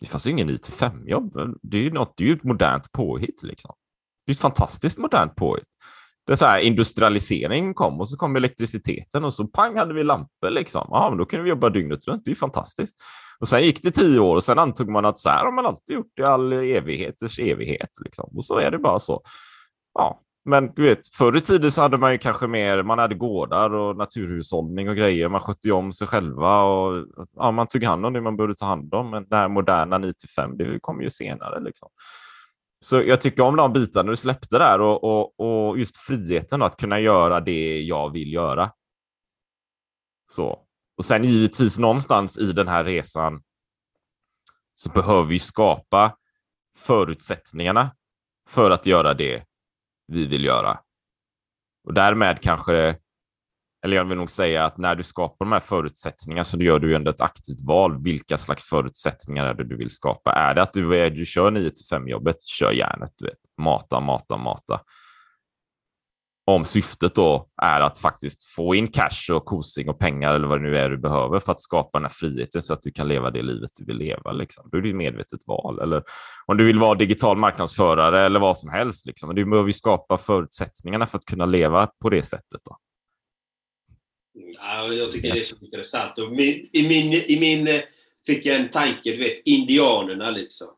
Det 0.00 0.06
fanns 0.06 0.26
ju 0.26 0.30
ingen 0.30 0.50
IT5 0.50 1.08
jobb. 1.08 1.58
Det 1.62 1.76
är 1.78 1.82
ju 1.82 1.90
något, 1.90 2.14
det 2.16 2.24
är 2.24 2.28
ju 2.28 2.34
ett 2.34 2.44
modernt 2.44 2.92
påhitt 2.92 3.42
liksom. 3.42 3.74
Det 4.26 4.30
är 4.32 4.34
ett 4.34 4.40
fantastiskt 4.40 4.98
modernt 4.98 5.34
påhitt. 5.34 5.64
Det 6.26 6.32
är 6.32 6.36
så 6.36 6.46
här, 6.46 6.58
industrialisering 6.58 7.74
kom 7.74 8.00
och 8.00 8.08
så 8.08 8.16
kom 8.16 8.36
elektriciteten 8.36 9.24
och 9.24 9.34
så 9.34 9.46
pang 9.46 9.76
hade 9.76 9.94
vi 9.94 10.04
lampor 10.04 10.50
liksom. 10.50 10.88
Ja, 10.90 11.08
men 11.10 11.18
då 11.18 11.24
kunde 11.24 11.44
vi 11.44 11.50
jobba 11.50 11.70
dygnet 11.70 12.08
runt. 12.08 12.22
Det 12.24 12.30
är 12.30 12.34
fantastiskt. 12.34 12.96
Och 13.40 13.48
sen 13.48 13.62
gick 13.62 13.82
det 13.82 13.90
tio 13.90 14.20
år 14.20 14.36
och 14.36 14.44
sen 14.44 14.58
antog 14.58 14.88
man 14.88 15.04
att 15.04 15.18
så 15.18 15.28
här 15.28 15.44
har 15.44 15.52
man 15.52 15.66
alltid 15.66 15.96
gjort 15.96 16.18
i 16.18 16.22
all 16.22 16.52
evigheters 16.52 17.38
evighet 17.38 17.90
liksom. 18.04 18.30
Och 18.36 18.44
så 18.44 18.58
är 18.58 18.70
det 18.70 18.78
bara 18.78 18.98
så. 18.98 19.22
Ja, 19.94 20.20
men 20.44 20.72
du 20.74 20.82
vet, 20.82 21.14
förr 21.14 21.36
i 21.36 21.40
tiden 21.40 21.70
så 21.70 21.82
hade 21.82 21.98
man 21.98 22.12
ju 22.12 22.18
kanske 22.18 22.46
mer, 22.46 22.82
man 22.82 22.98
hade 22.98 23.14
gårdar 23.14 23.74
och 23.74 23.96
naturhushållning 23.96 24.88
och 24.88 24.96
grejer. 24.96 25.28
Man 25.28 25.40
skötte 25.40 25.68
ju 25.68 25.72
om 25.72 25.92
sig 25.92 26.06
själva 26.06 26.62
och 26.62 27.06
ja, 27.36 27.50
man 27.50 27.66
tog 27.66 27.84
hand 27.84 28.06
om 28.06 28.12
det 28.12 28.20
man 28.20 28.36
borde 28.36 28.54
ta 28.54 28.66
hand 28.66 28.94
om. 28.94 29.10
Men 29.10 29.28
det 29.28 29.36
här 29.36 29.48
moderna 29.48 29.98
9 29.98 30.12
5, 30.36 30.56
det 30.56 30.78
kom 30.80 31.02
ju 31.02 31.10
senare 31.10 31.60
liksom. 31.60 31.88
Så 32.80 33.02
jag 33.02 33.20
tycker 33.20 33.42
om 33.42 33.56
de 33.56 33.72
bitarna 33.72 34.10
du 34.10 34.16
släppte 34.16 34.58
där 34.58 34.80
och, 34.80 35.04
och, 35.04 35.40
och 35.40 35.78
just 35.78 35.96
friheten 35.96 36.62
att 36.62 36.76
kunna 36.76 37.00
göra 37.00 37.40
det 37.40 37.80
jag 37.80 38.12
vill 38.12 38.32
göra. 38.32 38.70
Så. 40.32 40.67
Och 40.98 41.04
sen 41.04 41.24
givetvis 41.24 41.78
någonstans 41.78 42.38
i 42.38 42.52
den 42.52 42.68
här 42.68 42.84
resan 42.84 43.42
så 44.74 44.90
behöver 44.90 45.22
vi 45.22 45.38
skapa 45.38 46.16
förutsättningarna 46.76 47.90
för 48.48 48.70
att 48.70 48.86
göra 48.86 49.14
det 49.14 49.44
vi 50.06 50.26
vill 50.26 50.44
göra. 50.44 50.80
Och 51.84 51.94
därmed 51.94 52.40
kanske, 52.42 52.96
eller 53.84 53.96
jag 53.96 54.04
vill 54.04 54.18
nog 54.18 54.30
säga 54.30 54.64
att 54.64 54.78
när 54.78 54.94
du 54.94 55.02
skapar 55.02 55.44
de 55.46 55.52
här 55.52 55.60
förutsättningarna 55.60 56.44
så 56.44 56.58
gör 56.58 56.78
du 56.78 56.96
ändå 56.96 57.10
ett 57.10 57.20
aktivt 57.20 57.60
val. 57.60 58.02
Vilka 58.02 58.38
slags 58.38 58.64
förutsättningar 58.64 59.44
är 59.44 59.54
det 59.54 59.64
du 59.64 59.76
vill 59.76 59.90
skapa? 59.90 60.32
Är 60.32 60.54
det 60.54 60.62
att 60.62 60.72
du, 60.72 60.96
är, 60.96 61.10
du 61.10 61.26
kör 61.26 61.50
9 61.50 61.70
till 61.70 61.86
5 61.90 62.08
jobbet, 62.08 62.42
kör 62.42 62.72
järnet, 62.72 63.10
du 63.16 63.24
vet. 63.24 63.38
Mata, 63.58 64.00
mata, 64.00 64.36
mata 64.36 64.80
om 66.48 66.64
syftet 66.64 67.14
då 67.14 67.48
är 67.62 67.80
att 67.80 67.98
faktiskt 67.98 68.44
få 68.44 68.74
in 68.74 68.88
cash 68.88 69.32
och 69.32 69.44
kosing 69.44 69.88
och 69.88 69.98
pengar 69.98 70.34
eller 70.34 70.46
vad 70.46 70.58
det 70.62 70.70
nu 70.70 70.76
är 70.76 70.90
du 70.90 70.98
behöver 70.98 71.38
för 71.38 71.52
att 71.52 71.60
skapa 71.60 71.98
den 71.98 72.04
här 72.04 72.12
friheten 72.12 72.62
så 72.62 72.72
att 72.72 72.82
du 72.82 72.90
kan 72.90 73.08
leva 73.08 73.30
det 73.30 73.42
livet 73.42 73.70
du 73.76 73.84
vill 73.84 73.96
leva. 73.96 74.32
Liksom. 74.32 74.68
Då 74.72 74.78
är 74.78 74.82
det 74.82 74.88
ett 74.88 74.94
medvetet 74.94 75.40
val. 75.46 75.80
Eller 75.80 76.02
om 76.46 76.56
du 76.56 76.64
vill 76.64 76.78
vara 76.78 76.94
digital 76.94 77.36
marknadsförare 77.36 78.26
eller 78.26 78.40
vad 78.40 78.58
som 78.58 78.70
helst. 78.70 79.06
Liksom. 79.06 79.34
Du 79.34 79.44
behöver 79.44 79.72
skapa 79.72 80.18
förutsättningarna 80.18 81.06
för 81.06 81.18
att 81.18 81.24
kunna 81.24 81.46
leva 81.46 81.86
på 82.02 82.10
det 82.10 82.22
sättet. 82.22 82.60
Då. 82.64 82.76
Ja, 84.34 84.92
jag 84.92 85.12
tycker 85.12 85.34
det 85.34 85.40
är 85.40 85.44
så 85.44 85.56
intressant. 85.64 86.18
Och 86.18 86.32
min, 86.32 86.68
i, 86.72 86.88
min, 86.88 87.12
I 87.12 87.40
min 87.40 87.68
eh, 87.68 87.80
fick 88.26 88.46
jag 88.46 88.56
en 88.56 88.70
tanke, 88.70 89.10
du 89.10 89.16
vet, 89.16 89.38
indianerna 89.44 90.30
liksom. 90.30 90.68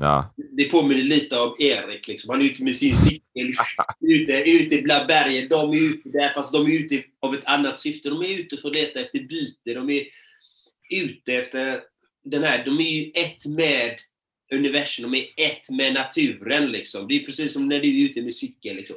Ja. 0.00 0.34
Det 0.36 0.64
påminner 0.64 1.02
lite 1.02 1.40
om 1.40 1.56
Erik. 1.58 2.08
Liksom. 2.08 2.30
Han 2.30 2.40
är 2.40 2.44
ute 2.44 2.62
med 2.62 2.76
sin 2.76 2.96
cykel, 2.96 3.54
ute, 4.00 4.32
ute 4.32 4.82
bland 4.82 5.06
bergen. 5.06 5.48
De 5.48 5.72
är 5.72 5.80
ute 5.80 6.08
där, 6.08 6.34
fast 6.34 6.52
de 6.52 6.66
är 6.66 6.70
ute 6.70 7.02
av 7.20 7.34
ett 7.34 7.44
annat 7.44 7.80
syfte. 7.80 8.08
De 8.08 8.22
är 8.22 8.38
ute 8.38 8.56
för 8.56 8.68
att 8.68 8.74
leta 8.74 9.00
efter 9.00 9.18
byte. 9.18 9.74
De 9.74 9.90
är 9.90 10.04
ute 10.90 11.34
efter 11.34 11.80
den 12.24 12.42
här... 12.42 12.64
De 12.64 12.80
är 12.80 12.90
ju 12.90 13.10
ett 13.14 13.46
med 13.46 13.96
universum. 14.52 15.10
De 15.10 15.18
är 15.18 15.46
ett 15.46 15.70
med 15.70 15.94
naturen. 15.94 16.66
Liksom. 16.66 17.08
Det 17.08 17.14
är 17.14 17.24
precis 17.24 17.52
som 17.52 17.68
när 17.68 17.80
du 17.80 18.00
är 18.00 18.04
ute 18.10 18.22
med 18.22 18.34
cykel. 18.34 18.76
Liksom. 18.76 18.96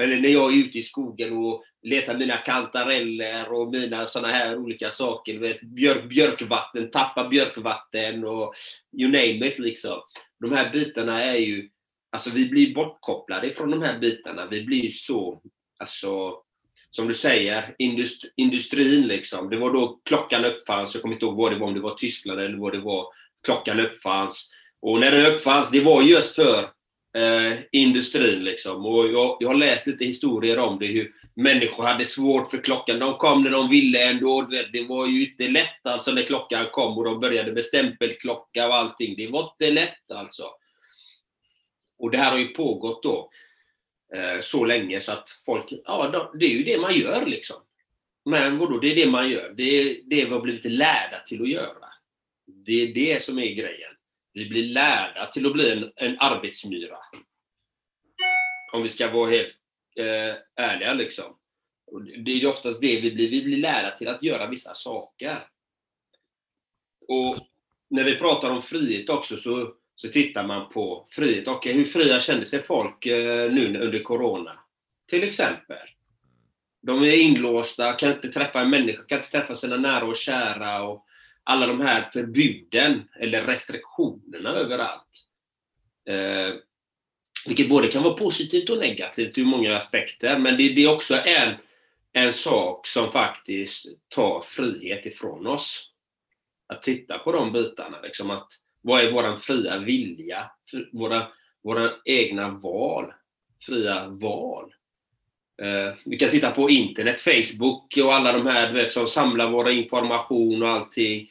Eller 0.00 0.20
när 0.20 0.28
jag 0.28 0.52
är 0.52 0.56
ute 0.56 0.78
i 0.78 0.82
skogen 0.82 1.36
och 1.36 1.64
letar 1.82 2.18
mina 2.18 2.36
kantareller 2.36 3.52
och 3.52 3.70
mina 3.70 4.06
såna 4.06 4.28
här 4.28 4.58
olika 4.58 4.90
saker. 4.90 5.38
Vet, 5.38 5.60
björk, 5.62 6.08
björkvatten, 6.08 6.90
tappa 6.90 7.28
björkvatten 7.28 8.24
och 8.24 8.54
you 8.98 9.10
name 9.10 9.46
it. 9.46 9.58
Liksom. 9.58 10.00
De 10.40 10.52
här 10.52 10.72
bitarna 10.72 11.24
är 11.24 11.36
ju... 11.36 11.68
Alltså 12.12 12.30
vi 12.30 12.48
blir 12.48 12.74
bortkopplade 12.74 13.54
från 13.54 13.70
de 13.70 13.82
här 13.82 13.98
bitarna. 13.98 14.46
Vi 14.46 14.62
blir 14.62 14.90
så... 14.90 15.42
Alltså, 15.78 16.42
som 16.90 17.08
du 17.08 17.14
säger, 17.14 17.74
indust, 17.78 18.24
industrin 18.36 19.06
liksom. 19.06 19.50
Det 19.50 19.56
var 19.56 19.72
då 19.72 20.00
klockan 20.04 20.44
uppfanns. 20.44 20.94
Jag 20.94 21.02
kommer 21.02 21.14
inte 21.14 21.26
ihåg 21.26 21.36
vad 21.36 21.52
det 21.52 21.58
var, 21.58 21.66
om 21.66 21.74
det 21.74 21.80
var 21.80 21.94
Tyskland 21.94 22.40
eller 22.40 22.58
vad 22.58 22.72
det 22.72 22.80
var. 22.80 23.06
Klockan 23.44 23.80
uppfanns. 23.80 24.52
Och 24.82 25.00
när 25.00 25.10
den 25.10 25.26
uppfanns, 25.26 25.70
det 25.70 25.80
var 25.80 26.02
just 26.02 26.34
för 26.34 26.70
eh, 27.16 27.58
industrin. 27.72 28.44
Liksom. 28.44 28.86
Och 28.86 29.12
jag, 29.12 29.36
jag, 29.40 29.48
har 29.48 29.54
läst 29.54 29.86
lite 29.86 30.04
historier 30.04 30.58
om 30.58 30.78
det, 30.78 30.86
hur 30.86 31.12
människor 31.34 31.84
hade 31.84 32.06
svårt 32.06 32.50
för 32.50 32.58
klockan. 32.58 32.98
De 32.98 33.14
kom 33.14 33.42
när 33.42 33.50
de 33.50 33.70
ville 33.70 34.10
ändå. 34.10 34.48
Det 34.72 34.82
var 34.82 35.06
ju 35.06 35.30
inte 35.30 35.48
lätt 35.48 35.86
alltså 35.86 36.12
när 36.12 36.22
klockan 36.22 36.66
kom 36.72 36.98
och 36.98 37.04
de 37.04 37.20
började 37.20 37.52
med 37.52 37.64
stämpelklocka 37.64 38.68
och 38.68 38.74
allting. 38.74 39.16
Det 39.16 39.28
var 39.28 39.42
inte 39.42 39.70
lätt 39.74 40.10
alltså. 40.10 40.44
Och 41.98 42.10
det 42.10 42.18
här 42.18 42.30
har 42.30 42.38
ju 42.38 42.48
pågått 42.48 43.02
då 43.02 43.30
eh, 44.14 44.40
så 44.40 44.64
länge 44.64 45.00
så 45.00 45.12
att 45.12 45.28
folk, 45.46 45.72
ja 45.84 46.30
det 46.38 46.46
är 46.46 46.50
ju 46.50 46.64
det 46.64 46.80
man 46.80 46.94
gör 46.94 47.26
liksom. 47.26 47.56
Men 48.24 48.58
vadå, 48.58 48.78
det 48.78 48.92
är 48.92 48.96
det 48.96 49.10
man 49.10 49.30
gör. 49.30 49.52
Det 49.56 49.62
är 49.62 49.84
det 50.04 50.24
vi 50.24 50.30
har 50.30 50.40
blivit 50.40 50.64
lärda 50.64 51.18
till 51.26 51.42
att 51.42 51.48
göra. 51.48 51.86
Det 52.46 52.82
är 52.82 52.94
det 52.94 53.22
som 53.22 53.38
är 53.38 53.54
grejen. 53.54 53.92
Vi 54.32 54.48
blir 54.48 54.66
lärda 54.66 55.26
till 55.26 55.46
att 55.46 55.52
bli 55.52 55.72
en, 55.72 55.92
en 55.96 56.16
arbetsmyra. 56.20 56.98
Om 58.72 58.82
vi 58.82 58.88
ska 58.88 59.10
vara 59.10 59.30
helt 59.30 59.56
eh, 59.96 60.64
ärliga 60.64 60.94
liksom. 60.94 61.36
Och 61.86 62.02
det 62.02 62.30
är 62.30 62.46
oftast 62.46 62.80
det 62.80 63.00
vi 63.00 63.10
blir. 63.10 63.30
Vi 63.30 63.42
blir 63.42 63.56
lärda 63.56 63.96
till 63.96 64.08
att 64.08 64.22
göra 64.22 64.46
vissa 64.46 64.74
saker. 64.74 65.46
Och 67.08 67.34
när 67.90 68.04
vi 68.04 68.16
pratar 68.16 68.50
om 68.50 68.62
frihet 68.62 69.08
också 69.08 69.36
så, 69.36 69.74
så 69.96 70.08
tittar 70.08 70.46
man 70.46 70.68
på 70.68 71.06
frihet. 71.10 71.48
Okay, 71.48 71.72
hur 71.72 71.84
fria 71.84 72.20
kände 72.20 72.44
sig 72.44 72.62
folk 72.62 73.06
eh, 73.06 73.52
nu 73.52 73.80
under 73.80 74.02
Corona? 74.02 74.52
Till 75.08 75.22
exempel. 75.22 75.88
De 76.82 77.02
är 77.02 77.16
inlåsta, 77.16 77.92
kan 77.92 78.12
inte 78.12 78.28
träffa 78.28 78.60
en 78.60 78.70
människa, 78.70 79.02
kan 79.02 79.18
inte 79.18 79.30
träffa 79.30 79.54
sina 79.54 79.76
nära 79.76 80.04
och 80.04 80.16
kära. 80.16 80.82
Och 80.82 81.06
alla 81.50 81.66
de 81.66 81.80
här 81.80 82.02
förbuden 82.02 83.08
eller 83.20 83.46
restriktionerna 83.46 84.50
överallt. 84.50 85.26
Eh, 86.08 86.54
vilket 87.46 87.68
både 87.68 87.88
kan 87.88 88.02
vara 88.02 88.14
positivt 88.14 88.70
och 88.70 88.78
negativt 88.78 89.38
ur 89.38 89.44
många 89.44 89.76
aspekter, 89.76 90.38
men 90.38 90.56
det, 90.56 90.68
det 90.68 90.84
är 90.84 90.94
också 90.94 91.14
en, 91.24 91.54
en 92.12 92.32
sak 92.32 92.86
som 92.86 93.12
faktiskt 93.12 93.86
tar 94.08 94.40
frihet 94.40 95.06
ifrån 95.06 95.46
oss. 95.46 95.86
Att 96.66 96.82
titta 96.82 97.18
på 97.18 97.32
de 97.32 97.52
bitarna. 97.52 98.00
Liksom 98.00 98.30
att, 98.30 98.48
vad 98.80 99.04
är 99.04 99.12
vår 99.12 99.36
fria 99.36 99.78
vilja? 99.78 100.50
Våra, 100.92 101.26
våra 101.62 101.90
egna 102.04 102.48
val. 102.48 103.12
Fria 103.66 104.06
val. 104.08 104.74
Eh, 105.62 105.94
vi 106.04 106.16
kan 106.16 106.30
titta 106.30 106.50
på 106.50 106.70
internet, 106.70 107.20
Facebook 107.20 107.98
och 108.04 108.14
alla 108.14 108.32
de 108.32 108.46
här 108.46 108.72
vet, 108.72 108.92
som 108.92 109.06
samlar 109.06 109.50
vår 109.50 109.70
information 109.70 110.62
och 110.62 110.68
allting. 110.68 111.28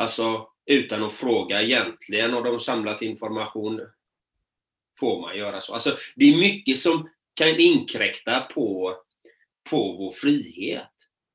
Alltså 0.00 0.46
utan 0.66 1.02
att 1.02 1.12
fråga 1.12 1.62
egentligen 1.62 2.34
och 2.34 2.44
de 2.44 2.60
samlat 2.60 3.02
information 3.02 3.80
får 5.00 5.20
man 5.20 5.38
göra 5.38 5.60
så. 5.60 5.74
Alltså, 5.74 5.96
det 6.16 6.32
är 6.32 6.36
mycket 6.36 6.78
som 6.78 7.08
kan 7.34 7.48
inkräkta 7.48 8.40
på, 8.40 8.96
på 9.70 9.96
vår 9.98 10.10
frihet. 10.10 10.86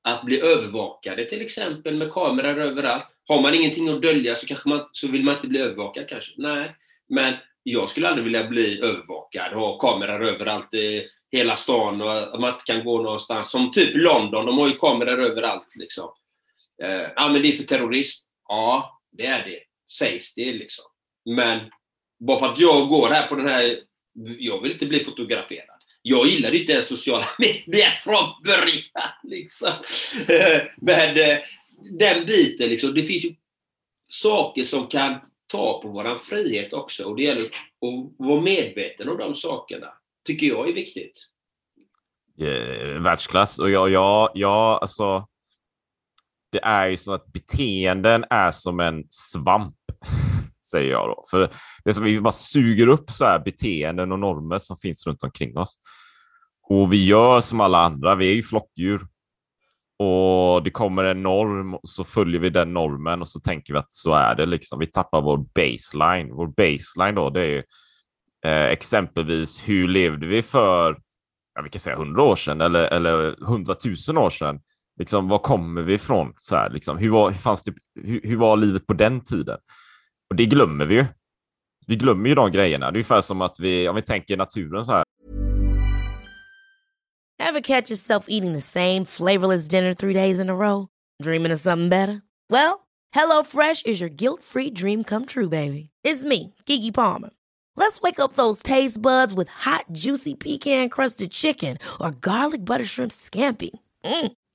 Att 0.04 0.26
bli 0.26 0.40
övervakade 0.42 1.26
till 1.26 1.42
exempel 1.42 1.96
med 1.96 2.12
kameror 2.12 2.60
överallt. 2.60 3.06
Har 3.28 3.42
man 3.42 3.54
ingenting 3.54 3.90
att 3.90 4.02
dölja 4.02 4.36
så, 4.36 4.48
kanske 4.48 4.70
man, 4.70 4.90
så 4.92 5.08
vill 5.08 5.24
man 5.24 5.36
inte 5.36 5.48
bli 5.48 5.60
övervakad 5.60 6.10
kanske. 6.10 6.34
Nej, 6.38 6.76
men 7.10 7.34
jag 7.64 7.90
skulle 7.90 8.08
aldrig 8.08 8.24
vilja 8.24 8.48
bli 8.48 8.82
övervakad 8.82 9.54
och 9.54 9.62
ha 9.62 9.78
kameror 9.78 10.26
överallt 10.26 10.74
i 10.74 11.08
hela 11.32 11.56
stan 11.56 12.02
och 12.02 12.18
att 12.18 12.40
man 12.40 12.54
inte 12.54 12.64
kan 12.66 12.86
gå 12.86 13.02
någonstans. 13.02 13.52
Som 13.52 13.72
typ 13.72 13.96
London, 13.96 14.46
de 14.46 14.58
har 14.58 14.68
ju 14.68 14.78
kameror 14.78 15.22
överallt. 15.22 15.76
Liksom. 15.80 16.10
Eh, 16.84 17.10
ja, 17.16 17.30
men 17.30 17.42
det 17.42 17.48
är 17.48 17.52
för 17.52 17.64
terrorism. 17.64 18.26
Ja, 18.48 19.02
det 19.12 19.26
är 19.26 19.46
det. 19.46 19.60
Sägs 19.92 20.36
det 20.36 20.54
liksom. 20.54 20.86
Men 21.26 21.60
bara 22.20 22.40
för 22.40 22.46
att 22.46 22.60
jag 22.60 22.88
går 22.88 23.10
här 23.10 23.28
på 23.28 23.36
den 23.36 23.48
här... 23.48 23.80
Jag 24.40 24.62
vill 24.62 24.72
inte 24.72 24.86
bli 24.86 25.04
fotograferad. 25.04 25.76
Jag 26.02 26.28
gillar 26.28 26.56
inte 26.56 26.72
ens 26.72 26.88
sociala 26.88 27.26
medier 27.40 28.02
från 28.04 28.44
början. 28.44 29.10
Liksom. 29.24 29.72
Men 30.78 31.18
eh, 31.18 31.38
den 32.00 32.26
biten, 32.26 32.70
liksom, 32.70 32.94
det 32.94 33.04
finns 33.04 33.26
ju 33.26 33.36
saker 34.04 34.64
som 34.64 34.88
kan 34.88 35.16
ta 35.48 35.82
på 35.82 35.88
vår 35.88 36.18
frihet 36.18 36.74
också. 36.74 37.04
Och 37.04 37.16
det 37.16 37.24
gäller 37.24 37.46
att 37.46 37.56
vara 38.18 38.42
medveten 38.42 39.10
om 39.10 39.18
de 39.18 39.36
sakerna. 39.36 39.88
tycker 40.26 40.48
jag 40.48 40.70
är 40.70 40.74
viktigt. 40.74 41.28
Eh, 42.40 43.02
världsklass. 43.02 43.60
Och 43.60 43.70
jag, 43.70 43.90
jag, 43.90 44.32
jag, 44.34 44.82
alltså, 44.82 45.28
det 46.56 46.64
är 46.64 46.88
ju 46.88 46.98
så 46.98 47.14
att 47.14 47.34
beteenden 47.34 48.26
är 48.30 48.52
som 48.52 48.80
en 48.80 49.04
svamp, 49.10 49.76
säger 50.72 50.92
jag 50.92 51.10
då. 51.10 51.24
För 51.32 51.40
det 51.84 51.90
är 51.90 51.94
som 51.94 52.04
vi 52.04 52.22
bara 52.22 52.32
suger 52.32 52.88
upp 52.88 53.12
så 53.12 53.26
här 53.26 53.40
beteenden 53.40 54.12
och 54.12 54.20
normer 54.20 54.60
som 54.60 54.78
finns 54.78 55.08
runt 55.08 55.24
omkring 55.24 55.58
oss. 55.58 55.80
Och 56.70 56.94
vi 56.94 57.06
gör 57.06 57.42
som 57.42 57.62
alla 57.62 57.78
andra, 57.78 58.16
vi 58.16 58.30
är 58.30 58.34
ju 58.34 58.44
flockdjur. 58.44 59.08
Och 60.00 60.64
det 60.64 60.72
kommer 60.72 61.04
en 61.04 61.24
norm 61.24 61.74
och 61.74 61.90
så 61.90 62.04
följer 62.04 62.42
vi 62.42 62.50
den 62.50 62.74
normen 62.74 63.22
och 63.22 63.28
så 63.28 63.40
tänker 63.40 63.74
vi 63.74 63.80
att 63.80 63.92
så 63.92 64.14
är 64.14 64.36
det 64.36 64.46
liksom. 64.46 64.80
Vi 64.80 64.86
tappar 64.86 65.22
vår 65.22 65.38
baseline. 65.38 66.36
Vår 66.36 66.48
baseline 66.48 67.16
då, 67.16 67.30
det 67.30 67.42
är 67.42 67.64
eh, 68.46 68.72
exempelvis 68.72 69.64
hur 69.66 69.88
levde 69.88 70.28
vi 70.28 70.44
för, 70.44 70.98
ja, 71.56 71.62
vi 71.62 71.70
kan 71.70 71.80
säga 71.80 71.96
hundra 71.96 72.24
år 72.24 72.36
sedan 72.36 72.62
eller, 72.62 72.94
eller 72.94 73.36
hundratusen 73.46 74.18
år 74.18 74.30
sedan? 74.30 74.60
Liksom, 75.00 75.28
var 75.28 75.40
kommer 75.40 75.82
vi 75.82 75.94
ifrån? 75.94 76.34
Så 76.38 76.56
här, 76.56 76.70
liksom, 76.70 76.98
hur, 76.98 77.10
var, 77.10 77.30
hur, 77.30 77.38
fanns 77.38 77.64
det, 77.64 77.74
hur, 78.02 78.22
hur 78.24 78.38
var 78.38 78.58
livet 78.58 78.88
på 78.88 78.94
den 78.94 79.22
tiden? 79.22 79.58
Och 80.30 80.36
det 80.36 80.46
glömmer 80.46 80.86
vi 80.86 80.96
ju. 80.96 81.06
Vi 81.88 81.96
glömmer 81.96 82.30
ju 82.30 82.36
de 82.36 82.52
grejerna. 82.52 82.86
Det 82.86 82.96
är 82.96 82.98
ungefär 82.98 83.22
som 83.22 83.42
att 83.42 83.60
vi, 83.60 83.90
om 83.90 83.96
vi 83.96 84.02
tänker 84.02 84.38
naturen 84.38 84.86
så 84.86 84.92
här. 84.92 85.04
Have 87.40 87.62
catch 87.62 87.90
yourself 87.90 88.26
eating 88.30 88.54
the 88.54 88.62
same 88.62 89.06
flavorless 89.06 89.68
dinner 89.68 89.94
three 89.94 90.14
days 90.14 90.40
in 90.40 90.50
a 90.50 90.56
row? 90.56 90.88
Dreaming 91.24 91.54
of 91.54 91.60
something 91.60 91.90
better? 91.90 92.22
Well, 92.50 92.80
hello 93.12 93.44
Fresh 93.44 93.86
is 93.86 94.02
your 94.02 94.10
guilt-free 94.10 94.72
dream 94.72 95.04
come 95.04 95.26
true, 95.26 95.50
baby. 95.50 95.90
It's 96.04 96.24
me, 96.24 96.54
Gigi 96.66 96.92
Palmer. 96.92 97.30
Let's 97.76 98.02
wake 98.02 98.20
up 98.20 98.34
those 98.34 98.64
taste 98.64 99.02
buds 99.02 99.34
with 99.34 99.50
hot, 99.50 99.86
juicy 99.92 100.34
pecan-crusted 100.34 101.32
chicken 101.32 101.78
or 102.00 102.12
garlic 102.12 102.64
butter 102.64 102.86
shrimp 102.86 103.12
scampi. 103.12 103.72
Mm. 104.06 104.32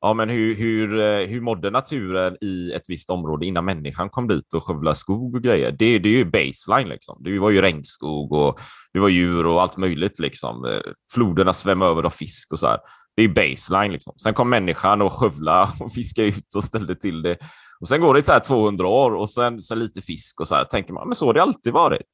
Ja, 0.00 0.14
men 0.14 0.28
hur, 0.28 0.54
hur, 0.54 1.00
eh, 1.00 1.28
hur 1.28 1.40
mådde 1.40 1.70
naturen 1.70 2.36
i 2.40 2.72
ett 2.72 2.82
visst 2.88 3.10
område 3.10 3.46
innan 3.46 3.64
människan 3.64 4.10
kom 4.10 4.28
dit 4.28 4.54
och 4.54 4.64
skövlade 4.64 4.96
skog 4.96 5.34
och 5.34 5.42
grejer? 5.42 5.70
Det, 5.70 5.98
det 5.98 6.08
är 6.08 6.12
ju 6.12 6.24
baseline 6.24 6.88
liksom. 6.88 7.22
Det 7.24 7.38
var 7.38 7.50
ju 7.50 7.62
regnskog 7.62 8.32
och 8.32 8.60
det 8.92 8.98
var 8.98 9.08
djur 9.08 9.46
och 9.46 9.62
allt 9.62 9.76
möjligt 9.76 10.18
liksom. 10.18 10.64
Eh, 10.64 10.80
floderna 11.14 11.52
svämmade 11.52 11.90
över 11.90 12.02
av 12.02 12.10
fisk 12.10 12.52
och 12.52 12.58
så 12.58 12.66
här. 12.66 12.78
Det 13.16 13.22
är 13.22 13.28
baseline 13.28 13.92
liksom. 13.92 14.14
Sen 14.16 14.34
kom 14.34 14.50
människan 14.50 15.02
och 15.02 15.12
skövla 15.12 15.72
och 15.80 15.92
fiska 15.92 16.24
ut 16.24 16.54
och 16.56 16.64
ställde 16.64 16.94
till 16.94 17.22
det. 17.22 17.38
Och 17.80 17.88
sen 17.88 18.00
går 18.00 18.14
det 18.14 18.22
så 18.22 18.32
här 18.32 18.40
200 18.40 18.86
år 18.86 19.14
och 19.14 19.30
sen, 19.30 19.60
sen 19.60 19.78
lite 19.78 20.02
fisk 20.02 20.40
och 20.40 20.48
så 20.48 20.54
här. 20.54 20.64
Tänker 20.64 20.92
man, 20.92 21.08
men 21.08 21.14
så 21.14 21.26
har 21.26 21.34
det 21.34 21.42
alltid 21.42 21.72
varit. 21.72 22.08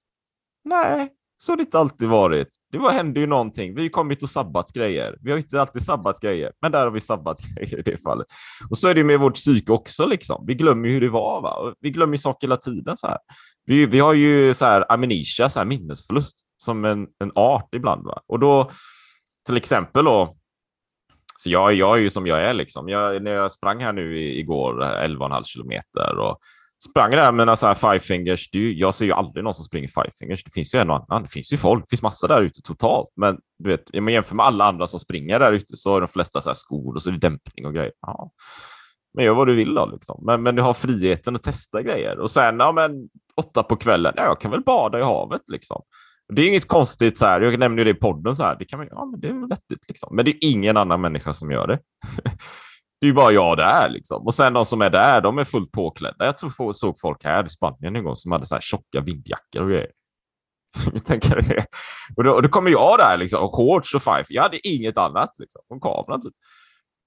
Nej, 0.64 1.10
så 1.44 1.52
har 1.52 1.56
det 1.56 1.62
inte 1.62 1.78
alltid 1.78 2.08
varit. 2.08 2.48
Det 2.72 2.78
var, 2.78 2.90
hände 2.90 3.20
ju 3.20 3.26
någonting. 3.26 3.74
Vi 3.74 3.80
har 3.80 3.84
ju 3.84 3.90
kommit 3.90 4.22
och 4.22 4.30
sabbat 4.30 4.72
grejer. 4.72 5.18
Vi 5.20 5.30
har 5.30 5.38
ju 5.38 5.42
inte 5.42 5.60
alltid 5.60 5.82
sabbat 5.82 6.20
grejer, 6.20 6.52
men 6.62 6.72
där 6.72 6.84
har 6.84 6.90
vi 6.90 7.00
sabbat 7.00 7.40
grejer 7.56 7.78
i 7.78 7.82
det 7.82 8.02
fallet. 8.02 8.26
Och 8.70 8.78
så 8.78 8.88
är 8.88 8.94
det 8.94 9.04
med 9.04 9.20
vårt 9.20 9.34
psyke 9.34 9.72
också. 9.72 10.06
Liksom. 10.06 10.44
Vi 10.46 10.54
glömmer 10.54 10.88
hur 10.88 11.00
det 11.00 11.08
var. 11.08 11.40
Va? 11.40 11.74
Vi 11.80 11.90
glömmer 11.90 12.16
saker 12.16 12.46
hela 12.46 12.56
tiden. 12.56 12.96
Så 12.96 13.06
här. 13.06 13.18
Vi, 13.66 13.86
vi 13.86 14.00
har 14.00 14.14
ju 14.14 14.54
så 14.54 14.64
här 14.64 14.92
amnesia, 14.92 15.48
så 15.48 15.60
här 15.60 15.66
minnesförlust, 15.66 16.36
som 16.56 16.84
en, 16.84 17.06
en 17.18 17.32
art 17.34 17.74
ibland. 17.74 18.04
Va? 18.04 18.22
Och 18.26 18.38
då, 18.38 18.70
till 19.46 19.56
exempel 19.56 20.04
då, 20.04 20.36
så 21.38 21.50
jag, 21.50 21.74
jag 21.74 21.96
är 21.96 22.00
ju 22.00 22.10
som 22.10 22.26
jag 22.26 22.42
är. 22.42 22.54
Liksom. 22.54 22.88
Jag, 22.88 23.22
när 23.22 23.32
jag 23.32 23.52
sprang 23.52 23.80
här 23.80 23.92
nu 23.92 24.18
igår, 24.18 24.74
11,5 24.82 25.44
kilometer, 25.44 26.18
och 26.18 26.38
sprang 26.90 27.10
där 27.10 27.32
med 27.32 27.46
några 27.46 27.56
så 27.56 27.66
alltså, 27.66 27.86
här 27.86 27.92
five 27.94 28.00
fingers. 28.00 28.50
Du, 28.50 28.78
jag 28.78 28.94
ser 28.94 29.04
ju 29.04 29.12
aldrig 29.12 29.44
någon 29.44 29.54
som 29.54 29.64
springer 29.64 29.88
five 29.88 30.10
fingers. 30.18 30.44
Det 30.44 30.50
finns 30.50 30.74
ju 30.74 30.78
en 30.78 30.90
och 30.90 30.96
annan. 30.96 31.22
Det 31.22 31.28
finns 31.28 31.52
ju 31.52 31.56
folk. 31.56 31.84
Det 31.84 31.90
finns 31.90 32.02
massa 32.02 32.26
där 32.26 32.42
ute 32.42 32.62
totalt. 32.62 33.08
Men 33.16 33.38
du 33.58 33.70
vet, 33.70 33.94
om 33.94 34.04
man 34.04 34.12
jämför 34.12 34.34
med 34.34 34.46
alla 34.46 34.64
andra 34.64 34.86
som 34.86 35.00
springer 35.00 35.38
där 35.38 35.52
ute 35.52 35.76
så 35.76 35.92
har 35.92 36.00
de 36.00 36.08
flesta 36.08 36.40
så 36.40 36.50
här 36.50 36.54
skor 36.54 36.94
och 36.94 37.02
så 37.02 37.08
är 37.08 37.12
det 37.12 37.18
dämpning 37.18 37.66
och 37.66 37.74
grejer. 37.74 37.92
Ja. 38.00 38.30
Men 39.14 39.24
gör 39.24 39.34
vad 39.34 39.46
du 39.46 39.54
vill 39.54 39.74
då, 39.74 39.86
liksom. 39.86 40.22
men, 40.26 40.42
men 40.42 40.56
du 40.56 40.62
har 40.62 40.74
friheten 40.74 41.34
att 41.34 41.42
testa 41.42 41.82
grejer. 41.82 42.18
Och 42.18 42.30
sen, 42.30 42.58
ja 42.58 42.72
men 42.72 43.08
åtta 43.36 43.62
på 43.62 43.76
kvällen, 43.76 44.14
ja, 44.16 44.24
jag 44.24 44.40
kan 44.40 44.50
väl 44.50 44.62
bada 44.62 44.98
i 44.98 45.02
havet 45.02 45.42
liksom. 45.46 45.82
Det 46.32 46.42
är 46.42 46.48
inget 46.48 46.68
konstigt, 46.68 47.18
så 47.18 47.26
här. 47.26 47.40
jag 47.40 47.58
nämnde 47.58 47.80
ju 47.80 47.84
det 47.84 47.90
i 47.90 48.00
podden, 48.00 48.36
så 48.36 48.42
här. 48.42 48.56
det 48.58 48.64
kan 48.64 48.78
man, 48.78 48.88
ja 48.90 49.04
men 49.04 49.20
det 49.20 49.28
är 49.28 49.48
vettigt 49.48 49.88
liksom. 49.88 50.16
Men 50.16 50.24
det 50.24 50.30
är 50.30 50.36
ingen 50.40 50.76
annan 50.76 51.00
människa 51.00 51.32
som 51.32 51.50
gör 51.50 51.66
det. 51.66 51.78
Det 53.00 53.06
är 53.06 53.08
ju 53.08 53.14
bara 53.14 53.32
jag 53.32 53.56
där 53.56 53.88
liksom. 53.88 54.26
Och 54.26 54.34
sen 54.34 54.52
de 54.52 54.64
som 54.64 54.82
är 54.82 54.90
där, 54.90 55.20
de 55.20 55.38
är 55.38 55.44
fullt 55.44 55.72
påklädda. 55.72 56.24
Jag 56.24 56.38
tror 56.38 56.72
såg 56.72 57.00
folk 57.00 57.24
här 57.24 57.46
i 57.46 57.48
Spanien 57.48 57.96
en 57.96 58.04
gång 58.04 58.16
som 58.16 58.32
hade 58.32 58.46
så 58.46 58.54
här 58.54 58.62
tjocka 58.62 59.00
vindjackor 59.00 59.62
och 59.62 59.68
grejer. 59.68 59.90
jag 60.92 61.04
tänker 61.04 61.42
det. 61.42 61.66
Och 62.16 62.24
då, 62.24 62.32
och 62.32 62.42
då 62.42 62.48
kommer 62.48 62.70
jag 62.70 62.98
där 62.98 63.16
liksom, 63.16 63.44
och 63.44 63.54
shorts 63.54 63.94
och 63.94 64.02
five. 64.02 64.24
Jag 64.28 64.42
hade 64.42 64.68
inget 64.68 64.98
annat 64.98 65.30
liksom, 65.38 65.62
och 65.68 65.82
kameran 65.82 66.22
typ. 66.22 66.34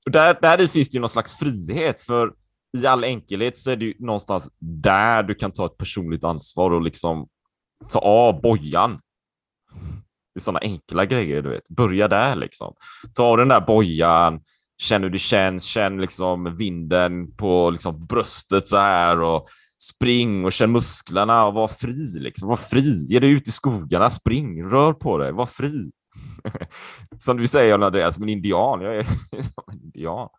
Och 0.06 0.12
där, 0.12 0.38
där 0.42 0.68
finns 0.68 0.90
det 0.90 0.96
ju 0.96 1.00
någon 1.00 1.10
slags 1.10 1.38
frihet, 1.38 2.02
för 2.02 2.34
i 2.78 2.86
all 2.86 3.04
enkelhet 3.04 3.58
så 3.58 3.72
är 3.72 3.76
det 3.76 3.86
ju 3.86 3.94
någonstans 4.00 4.50
där 4.60 5.24
du 5.24 5.36
kan 5.36 5.52
ta 5.52 5.66
ett 5.66 5.78
personligt 5.78 6.24
ansvar 6.24 6.72
och 6.72 6.82
liksom 6.82 7.28
ta 7.90 8.00
av 8.00 8.42
bojan. 8.42 9.00
Det 10.34 10.40
är 10.40 10.44
sådana 10.44 10.60
enkla 10.60 11.06
grejer, 11.06 11.42
du 11.42 11.50
vet. 11.50 11.70
Börja 11.70 12.08
där 12.08 12.36
liksom. 12.36 12.76
Ta 13.16 13.38
den 13.38 13.48
där 13.48 13.62
bojan, 13.62 14.40
Känn 14.78 15.04
hur 15.04 15.10
det 15.10 15.20
känns, 15.20 15.64
känn 15.64 16.02
liksom 16.02 16.56
vinden 16.56 17.36
på 17.36 17.70
liksom 17.70 18.06
bröstet 18.06 18.68
så 18.68 18.78
här 18.78 19.22
och 19.22 19.48
spring 19.82 20.46
och 20.46 20.54
känn 20.54 20.72
musklerna 20.72 21.46
och 21.46 21.54
var 21.54 21.68
fri. 21.68 22.20
Liksom. 22.20 22.50
Var 22.50 22.56
fri, 22.56 23.06
ge 23.10 23.20
dig 23.20 23.32
ut 23.32 23.48
i 23.48 23.52
skogarna, 23.52 24.10
spring, 24.10 24.64
rör 24.64 24.94
på 24.94 25.18
dig, 25.18 25.32
var 25.32 25.46
fri. 25.46 25.92
som 27.20 27.38
du 27.38 27.48
säger 27.48 27.80
Andreas, 27.80 28.16
som 28.16 28.24
en 28.24 28.30
indian. 28.30 28.82
Jag 28.82 28.96
är 28.96 29.04
som 29.32 29.64
en 29.72 29.82
indian. 29.84 30.30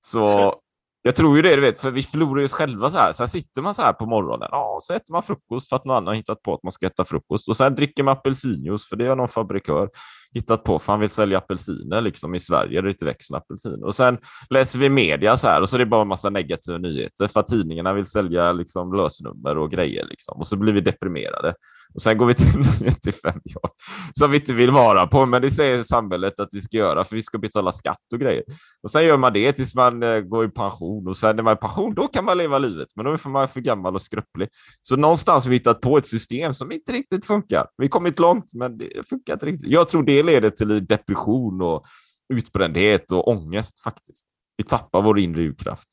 Så 0.00 0.54
jag 1.02 1.16
tror 1.16 1.36
ju 1.36 1.42
det, 1.42 1.56
du 1.56 1.60
vet, 1.60 1.78
för 1.78 1.90
vi 1.90 2.02
förlorar 2.02 2.38
ju 2.38 2.44
oss 2.44 2.52
själva 2.52 2.90
så 2.90 2.98
här. 2.98 3.12
Sen 3.12 3.28
sitter 3.28 3.62
man 3.62 3.74
så 3.74 3.82
här 3.82 3.92
på 3.92 4.06
morgonen, 4.06 4.48
ja, 4.50 4.78
så 4.82 4.92
äter 4.92 5.12
man 5.12 5.22
frukost 5.22 5.68
för 5.68 5.76
att 5.76 5.84
någon 5.84 5.96
annan 5.96 6.06
har 6.06 6.14
hittat 6.14 6.42
på 6.42 6.54
att 6.54 6.62
man 6.62 6.72
ska 6.72 6.86
äta 6.86 7.04
frukost 7.04 7.48
och 7.48 7.56
sen 7.56 7.74
dricker 7.74 8.02
man 8.02 8.12
apelsinjuice 8.12 8.88
för 8.88 8.96
det 8.96 9.06
är 9.06 9.16
någon 9.16 9.28
fabrikör 9.28 9.88
hittat 10.34 10.64
på 10.64 10.78
för 10.78 10.92
han 10.92 11.00
vill 11.00 11.10
sälja 11.10 11.38
apelsiner 11.38 12.00
liksom 12.00 12.34
i 12.34 12.40
Sverige 12.40 12.74
där 12.74 12.82
det 12.82 12.90
inte 12.90 13.04
växer 13.04 13.36
apelsiner. 13.36 13.84
Och 13.84 13.94
sen 13.94 14.18
läser 14.50 14.78
vi 14.78 14.90
media 14.90 15.36
så 15.36 15.48
här 15.48 15.60
och 15.60 15.68
så 15.68 15.76
är 15.76 15.78
det 15.78 15.86
bara 15.86 16.02
en 16.02 16.08
massa 16.08 16.30
negativa 16.30 16.78
nyheter 16.78 17.28
för 17.28 17.40
att 17.40 17.46
tidningarna 17.46 17.92
vill 17.92 18.06
sälja 18.06 18.52
liksom 18.52 18.92
lösnummer 18.92 19.58
och 19.58 19.70
grejer 19.70 20.06
liksom. 20.06 20.38
Och 20.38 20.46
så 20.46 20.56
blir 20.56 20.72
vi 20.72 20.80
deprimerade. 20.80 21.54
Och 21.94 22.02
sen 22.02 22.18
går 22.18 22.26
vi 22.26 22.34
till 22.34 22.46
95 22.80 23.40
jobb 23.44 23.70
som 24.18 24.30
vi 24.30 24.36
inte 24.36 24.52
vill 24.52 24.70
vara 24.70 25.06
på, 25.06 25.26
men 25.26 25.42
det 25.42 25.50
säger 25.50 25.82
samhället 25.82 26.40
att 26.40 26.48
vi 26.52 26.60
ska 26.60 26.76
göra 26.76 27.04
för 27.04 27.16
vi 27.16 27.22
ska 27.22 27.38
betala 27.38 27.72
skatt 27.72 28.12
och 28.12 28.20
grejer. 28.20 28.42
Och 28.82 28.90
sen 28.90 29.04
gör 29.04 29.16
man 29.16 29.32
det 29.32 29.52
tills 29.52 29.74
man 29.74 30.02
eh, 30.02 30.20
går 30.20 30.44
i 30.44 30.48
pension 30.48 31.08
och 31.08 31.16
sen 31.16 31.36
när 31.36 31.42
man 31.42 31.52
är 31.52 31.56
i 31.56 31.60
pension, 31.60 31.94
då 31.94 32.08
kan 32.08 32.24
man 32.24 32.38
leva 32.38 32.58
livet, 32.58 32.88
men 32.96 33.04
då 33.04 33.12
är 33.12 33.28
man 33.28 33.48
för 33.48 33.60
gammal 33.60 33.94
och 33.94 34.02
skröplig. 34.02 34.48
Så 34.80 34.96
någonstans 34.96 35.44
har 35.44 35.50
vi 35.50 35.56
hittat 35.56 35.80
på 35.80 35.98
ett 35.98 36.06
system 36.06 36.54
som 36.54 36.72
inte 36.72 36.92
riktigt 36.92 37.24
funkar. 37.24 37.66
Vi 37.76 37.84
har 37.84 37.88
kommit 37.88 38.18
långt, 38.18 38.54
men 38.54 38.78
det 38.78 39.08
funkar 39.08 39.32
inte 39.32 39.46
riktigt. 39.46 39.68
Jag 39.68 39.88
tror 39.88 40.02
det 40.02 40.21
leder 40.22 40.50
till 40.50 40.86
depression 40.86 41.62
och 41.62 41.86
utbrändhet 42.34 43.12
och 43.12 43.28
ångest 43.28 43.80
faktiskt. 43.80 44.26
Vi 44.56 44.64
tappar 44.64 45.02
vår 45.02 45.18
inre 45.18 45.42
urkraft. 45.42 45.88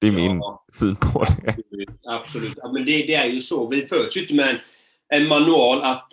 Det 0.00 0.06
är 0.06 0.12
min 0.12 0.36
ja, 0.36 0.64
syn 0.72 0.96
på 0.96 1.24
det. 1.24 1.50
Absolut. 1.50 1.88
absolut. 2.04 2.54
Ja, 2.56 2.72
men 2.72 2.84
det, 2.84 2.92
det, 2.92 3.14
är 3.14 3.26
ju 3.26 3.40
så. 3.40 3.68
Vi 3.68 3.86
föds 3.86 4.16
ju 4.16 4.20
inte 4.20 4.34
med 4.34 4.48
en, 4.48 4.58
en 5.08 5.28
manual 5.28 5.82
att 5.82 6.06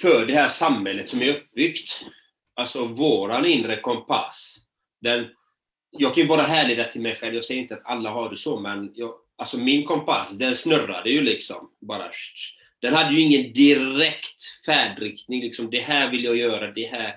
för 0.00 0.26
det 0.26 0.34
här 0.34 0.48
samhället 0.48 1.08
som 1.08 1.22
är 1.22 1.36
uppbyggt. 1.36 2.04
Alltså 2.54 2.84
våran 2.84 3.46
inre 3.46 3.76
kompass. 3.76 4.58
Den, 5.00 5.26
jag 5.90 6.14
kan 6.14 6.22
ju 6.22 6.28
bara 6.28 6.42
härleda 6.42 6.84
till 6.84 7.00
mig 7.00 7.16
själv. 7.16 7.34
Jag 7.34 7.44
säger 7.44 7.60
inte 7.60 7.74
att 7.74 7.86
alla 7.86 8.10
har 8.10 8.30
det 8.30 8.36
så, 8.36 8.60
men 8.60 8.92
jag, 8.94 9.10
alltså 9.36 9.58
min 9.58 9.84
kompass, 9.84 10.38
den 10.38 10.54
snurrade 10.54 11.10
ju 11.10 11.20
liksom. 11.20 11.70
Bara, 11.80 12.10
den 12.80 12.94
hade 12.94 13.14
ju 13.14 13.20
ingen 13.20 13.52
direkt 13.52 14.37
färdriktning. 14.68 15.42
Liksom, 15.42 15.70
det 15.70 15.80
här 15.80 16.10
vill 16.10 16.24
jag 16.24 16.36
göra, 16.36 16.72
det 16.72 16.86
här. 16.86 17.16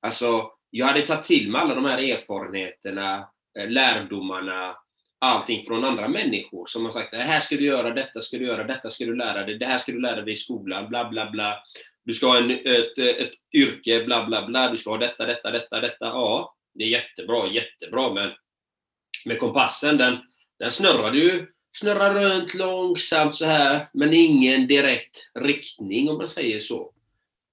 Alltså, 0.00 0.50
jag 0.70 0.86
hade 0.86 1.02
tagit 1.02 1.24
till 1.24 1.50
mig 1.50 1.60
alla 1.60 1.74
de 1.74 1.84
här 1.84 1.98
erfarenheterna, 1.98 3.28
eh, 3.58 3.68
lärdomarna, 3.68 4.76
allting 5.18 5.64
från 5.66 5.84
andra 5.84 6.08
människor 6.08 6.66
som 6.66 6.84
har 6.84 6.92
sagt 6.92 7.10
det 7.10 7.16
här 7.16 7.40
ska 7.40 7.56
du 7.56 7.64
göra, 7.64 7.94
detta 7.94 8.20
ska 8.20 8.38
du 8.38 8.44
göra, 8.44 8.64
detta 8.64 8.90
ska 8.90 9.04
du 9.04 9.16
lära 9.16 9.46
dig, 9.46 9.58
det 9.58 9.66
här 9.66 9.78
ska 9.78 9.92
du 9.92 10.00
lära 10.00 10.22
dig 10.22 10.32
i 10.32 10.36
skolan, 10.36 10.88
bla 10.88 11.08
bla 11.08 11.30
bla. 11.30 11.58
du 12.04 12.14
ska 12.14 12.26
ha 12.26 12.38
en, 12.38 12.50
ett, 12.50 12.98
ett 12.98 13.34
yrke, 13.52 14.04
bla 14.04 14.26
bla 14.26 14.46
bla, 14.46 14.70
du 14.70 14.76
ska 14.76 14.90
ha 14.90 14.98
detta, 14.98 15.26
detta, 15.26 15.50
detta, 15.50 15.80
detta. 15.80 16.06
Ja, 16.06 16.54
det 16.74 16.84
är 16.84 16.88
jättebra, 16.88 17.46
jättebra, 17.46 18.14
men 18.14 18.30
med 19.24 19.38
kompassen, 19.38 19.96
den, 19.96 20.18
den 20.58 20.72
snurrade 20.72 21.18
ju 21.18 21.46
snurrar 21.72 22.14
runt 22.14 22.54
långsamt 22.54 23.34
så 23.34 23.46
här, 23.46 23.88
men 23.92 24.14
ingen 24.14 24.66
direkt 24.66 25.30
riktning 25.34 26.10
om 26.10 26.16
man 26.16 26.28
säger 26.28 26.58
så. 26.58 26.92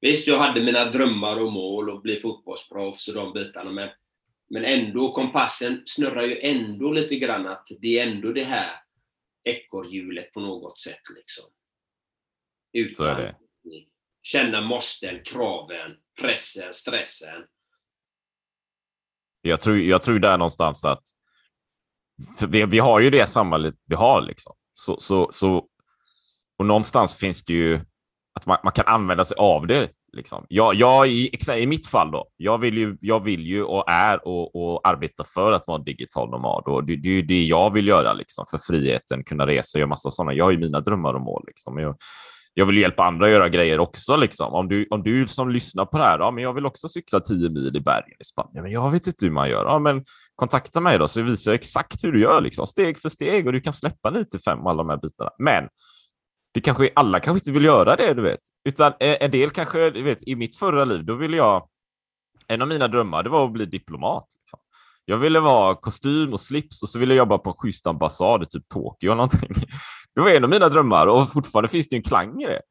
Visst, 0.02 0.28
jag 0.28 0.38
hade 0.38 0.62
mina 0.62 0.86
drömmar 0.86 1.40
och 1.40 1.52
mål 1.52 1.90
och 1.90 2.02
bli 2.02 2.20
fotbollsproffs 2.20 3.08
och 3.08 3.14
de 3.14 3.34
bitarna, 3.34 3.72
men, 3.72 3.90
men 4.50 4.66
ändå, 4.66 5.12
kompassen 5.12 5.84
snurrar 5.86 6.24
ju 6.24 6.40
ändå 6.40 6.92
lite 6.92 7.16
grann 7.16 7.48
att 7.48 7.68
det 7.82 8.00
är 8.00 8.08
ändå 8.08 8.32
det 8.32 8.44
här 8.44 8.72
ekorrhjulet 9.44 10.34
på 10.34 10.40
något 10.40 10.80
sätt. 10.80 11.02
Liksom. 11.16 11.46
Utan 12.74 12.96
så 12.96 13.04
är 13.04 13.16
det. 13.16 13.36
Känna 14.22 14.62
måsten, 14.62 15.24
kraven, 15.24 15.98
pressen, 16.22 16.74
stressen. 16.74 17.44
Jag 19.42 19.62
tror, 19.62 19.78
jag 19.78 20.02
tror 20.02 20.20
där 20.20 20.38
någonstans 20.38 20.86
att 20.86 21.04
vi, 22.48 22.66
vi 22.66 22.80
har 22.80 23.00
ju 23.00 23.10
det 23.10 23.26
samhället 23.26 23.76
vi 23.86 23.96
har. 23.96 24.22
Liksom. 24.22 24.54
Så, 24.74 25.00
så, 25.00 25.30
så, 25.32 25.66
och 26.60 26.66
någonstans 26.66 27.16
finns 27.16 27.46
det 27.46 27.54
ju 27.54 27.76
att 28.40 28.46
man, 28.46 28.58
man 28.64 28.74
kan 28.74 28.86
använda 28.88 29.26
sig 29.26 29.38
av 29.38 29.68
det. 29.68 29.90
Liksom. 30.14 30.46
Jag, 30.50 30.76
jag 30.76 31.08
i, 31.08 31.38
I 31.58 31.68
mitt 31.68 31.88
fall, 31.88 32.12
då, 32.12 32.28
jag 32.38 32.58
vill 32.58 32.78
ju, 32.78 32.98
jag 33.02 33.24
vill 33.24 33.46
ju 33.46 33.64
och 33.64 33.92
är 33.92 34.28
och, 34.28 34.56
och 34.56 34.88
arbetar 34.88 35.24
för 35.24 35.52
att 35.52 35.68
vara 35.68 35.78
en 35.78 35.84
digital 35.84 36.30
nomad. 36.30 36.64
Och 36.66 36.84
det, 36.84 36.96
det 36.96 37.08
är 37.08 37.14
ju 37.14 37.22
det 37.22 37.44
jag 37.44 37.74
vill 37.74 37.88
göra 37.88 38.14
liksom, 38.14 38.46
för 38.52 38.58
friheten, 38.58 39.24
kunna 39.24 39.48
resa 39.48 39.78
och 39.78 39.80
göra 39.80 39.90
massa 39.90 40.12
sådana. 40.12 40.34
Jag 40.34 40.46
har 40.46 40.52
ju 40.52 40.58
mina 40.58 40.80
drömmar 40.80 41.14
och 41.14 41.22
mål. 41.22 41.44
Liksom. 41.48 41.78
Jag, 41.80 41.96
jag 42.58 42.66
vill 42.66 42.78
hjälpa 42.78 43.04
andra 43.04 43.26
att 43.26 43.32
göra 43.32 43.50
grejer 43.50 43.80
också. 43.80 44.16
Liksom. 44.16 44.54
Om, 44.54 44.68
du, 44.68 44.88
om 44.90 45.04
du 45.04 45.28
som 45.28 45.50
lyssnar 45.50 45.86
på 45.86 45.98
det 45.98 46.04
här, 46.04 46.20
ja, 46.20 46.32
men 46.32 46.44
jag 46.44 46.54
vill 46.54 46.66
också 46.66 46.90
cykla 46.90 47.20
10 47.20 47.50
mil 47.50 47.76
i 47.76 47.80
bergen 47.80 48.18
i 48.20 48.24
Spanien, 48.24 48.64
men 48.64 48.72
jag 48.72 48.92
vet 48.92 49.08
inte 49.08 49.26
hur 49.26 49.32
man 49.32 49.50
gör. 49.50 49.66
Ja, 49.66 49.80
men 49.80 50.04
kontakta 50.36 50.80
mig 50.80 51.00
då 51.00 51.08
så 51.08 51.22
visar 51.22 51.52
jag 51.52 51.60
exakt 51.60 52.04
hur 52.04 52.12
du 52.12 52.22
gör, 52.22 52.42
liksom, 52.42 52.68
steg 52.68 53.00
för 53.00 53.10
steg 53.10 53.48
och 53.48 53.54
du 53.54 53.62
kan 53.62 53.74
släppa 53.74 54.10
95 54.10 54.68
alla 54.68 54.84
de 54.84 54.90
här 54.90 54.98
bitarna. 54.98 55.30
Men 55.40 55.68
det 56.54 56.62
kanske, 56.62 56.90
alla 56.96 57.20
kanske 57.20 57.40
inte 57.40 57.52
vill 57.52 57.66
göra 57.66 57.96
det, 57.96 58.14
du 58.14 58.22
vet, 58.22 58.40
utan 58.70 58.94
en 59.00 59.32
del 59.32 59.50
kanske, 59.50 59.90
du 59.90 60.04
vet, 60.04 60.28
i 60.28 60.36
mitt 60.36 60.56
förra 60.58 60.86
liv, 60.86 61.06
då 61.06 61.16
ville 61.16 61.38
jag, 61.38 61.68
en 62.48 62.62
av 62.62 62.68
mina 62.68 62.88
drömmar, 62.88 63.24
det 63.24 63.30
var 63.30 63.46
att 63.46 63.52
bli 63.52 63.66
diplomat. 63.66 64.26
Liksom. 64.40 64.60
Jag 65.06 65.18
ville 65.18 65.40
vara 65.40 65.76
kostym 65.76 66.34
och 66.34 66.42
slips 66.42 66.84
och 66.84 66.90
så 66.90 67.00
ville 67.00 67.14
jag 67.14 67.18
jobba 67.18 67.38
på 67.38 67.50
en 67.50 67.56
schysst 67.56 67.88
ambassad 67.88 68.44
i 68.44 68.46
typ 68.46 68.68
Tokyo 68.68 69.08
eller 69.08 69.16
någonting. 69.16 69.56
Det 70.16 70.22
var 70.22 70.30
en 70.30 70.44
av 70.44 70.50
mina 70.50 70.70
drömmar 70.70 71.08
och 71.08 71.32
fortfarande 71.32 71.68
finns 71.68 71.90
det 71.90 71.96
en 71.96 72.04
klang 72.04 72.42
i 72.42 72.46
det. 72.46 72.62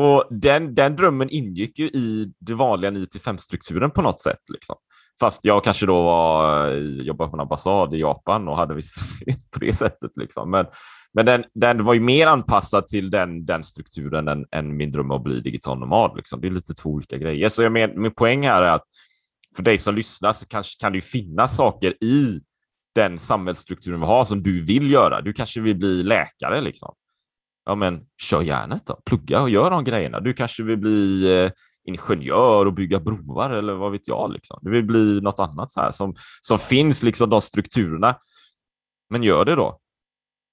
Och 0.00 0.24
den, 0.30 0.74
den 0.74 0.96
drömmen 0.96 1.30
ingick 1.30 1.78
ju 1.78 1.86
i 1.86 2.32
det 2.40 2.54
vanliga 2.54 2.90
9 2.90 3.04
5-strukturen 3.04 3.90
på 3.90 4.02
något 4.02 4.20
sätt. 4.20 4.40
Liksom. 4.52 4.76
Fast 5.20 5.44
jag 5.44 5.64
kanske 5.64 5.86
då 5.86 6.02
var, 6.02 6.66
eh, 6.68 6.78
jobbade 6.78 7.30
på 7.30 7.36
en 7.36 7.40
ambassad 7.40 7.94
i 7.94 8.00
Japan 8.00 8.48
och 8.48 8.56
hade 8.56 8.74
viss 8.74 8.90
frihet 8.90 9.50
på 9.50 9.58
det 9.58 9.72
sättet. 9.72 10.10
Liksom. 10.16 10.50
Men, 10.50 10.66
men 11.14 11.26
den, 11.26 11.44
den 11.54 11.84
var 11.84 11.94
ju 11.94 12.00
mer 12.00 12.26
anpassad 12.26 12.86
till 12.86 13.10
den, 13.10 13.46
den 13.46 13.64
strukturen 13.64 14.28
än, 14.28 14.46
än 14.50 14.76
min 14.76 14.90
dröm 14.90 15.10
att 15.10 15.22
bli 15.22 15.40
digital 15.40 15.78
nomad. 15.78 16.16
Liksom. 16.16 16.40
Det 16.40 16.46
är 16.46 16.50
lite 16.50 16.74
två 16.74 16.90
olika 16.90 17.18
grejer. 17.18 17.48
Så 17.48 17.62
jag 17.62 17.72
men, 17.72 18.02
min 18.02 18.14
poäng 18.14 18.46
här 18.46 18.62
är 18.62 18.70
att 18.70 18.84
för 19.56 19.62
dig 19.62 19.78
som 19.78 19.94
lyssnar 19.94 20.32
så 20.32 20.46
kanske 20.46 20.80
kan 20.80 20.92
det 20.92 20.96
ju 20.96 21.02
finnas 21.02 21.56
saker 21.56 22.04
i 22.04 22.40
den 22.94 23.18
samhällsstrukturen 23.18 24.00
vi 24.00 24.06
har 24.06 24.24
som 24.24 24.42
du 24.42 24.64
vill 24.64 24.90
göra. 24.90 25.20
Du 25.20 25.32
kanske 25.32 25.60
vill 25.60 25.76
bli 25.76 26.02
läkare 26.02 26.60
liksom. 26.60 26.94
Ja, 27.64 27.74
men 27.74 28.06
kör 28.22 28.42
järnet 28.42 28.86
då. 28.86 29.00
Plugga 29.04 29.42
och 29.42 29.50
gör 29.50 29.70
de 29.70 29.84
grejerna. 29.84 30.20
Du 30.20 30.32
kanske 30.32 30.62
vill 30.62 30.78
bli 30.78 31.32
eh, 31.44 31.50
ingenjör 31.84 32.66
och 32.66 32.72
bygga 32.72 33.00
broar 33.00 33.50
eller 33.50 33.72
vad 33.72 33.92
vet 33.92 34.08
jag. 34.08 34.32
Liksom. 34.32 34.58
Du 34.62 34.70
vill 34.70 34.84
bli 34.84 35.20
något 35.20 35.38
annat 35.38 35.72
så 35.72 35.80
här 35.80 35.90
som, 35.90 36.14
som 36.40 36.58
finns, 36.58 37.02
liksom 37.02 37.30
de 37.30 37.40
strukturerna. 37.40 38.16
Men 39.10 39.22
gör 39.22 39.44
det 39.44 39.54
då. 39.54 39.78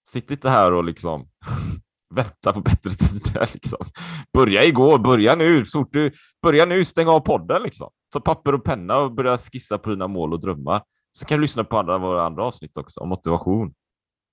Sitt 0.10 0.32
inte 0.32 0.50
här 0.50 0.74
och 0.74 0.84
liksom 0.84 1.30
vänta 2.16 2.54
på 2.54 2.62
bättre 2.62 2.92
tider. 2.92 3.50
Liksom. 3.54 3.86
Börja 4.34 4.64
igår, 4.64 5.00
börja 5.00 5.36
nu. 5.36 5.66
Så 5.66 5.88
du, 5.92 6.12
börja 6.42 6.66
nu, 6.66 6.86
stäng 6.86 7.08
av 7.08 7.20
podden. 7.20 7.64
Liksom. 7.64 7.90
Ta 8.14 8.20
papper 8.20 8.54
och 8.54 8.64
penna 8.64 8.98
och 8.98 9.12
börja 9.12 9.38
skissa 9.38 9.78
på 9.78 9.90
dina 9.90 10.08
mål 10.08 10.34
och 10.34 10.40
drömmar. 10.40 10.82
Så 11.12 11.26
kan 11.26 11.38
du 11.38 11.42
lyssna 11.42 11.64
på 11.64 11.78
andra, 11.78 11.98
våra 11.98 12.24
andra 12.24 12.44
avsnitt 12.44 12.78
också 12.78 13.00
om 13.00 13.10
motivation 13.10 13.74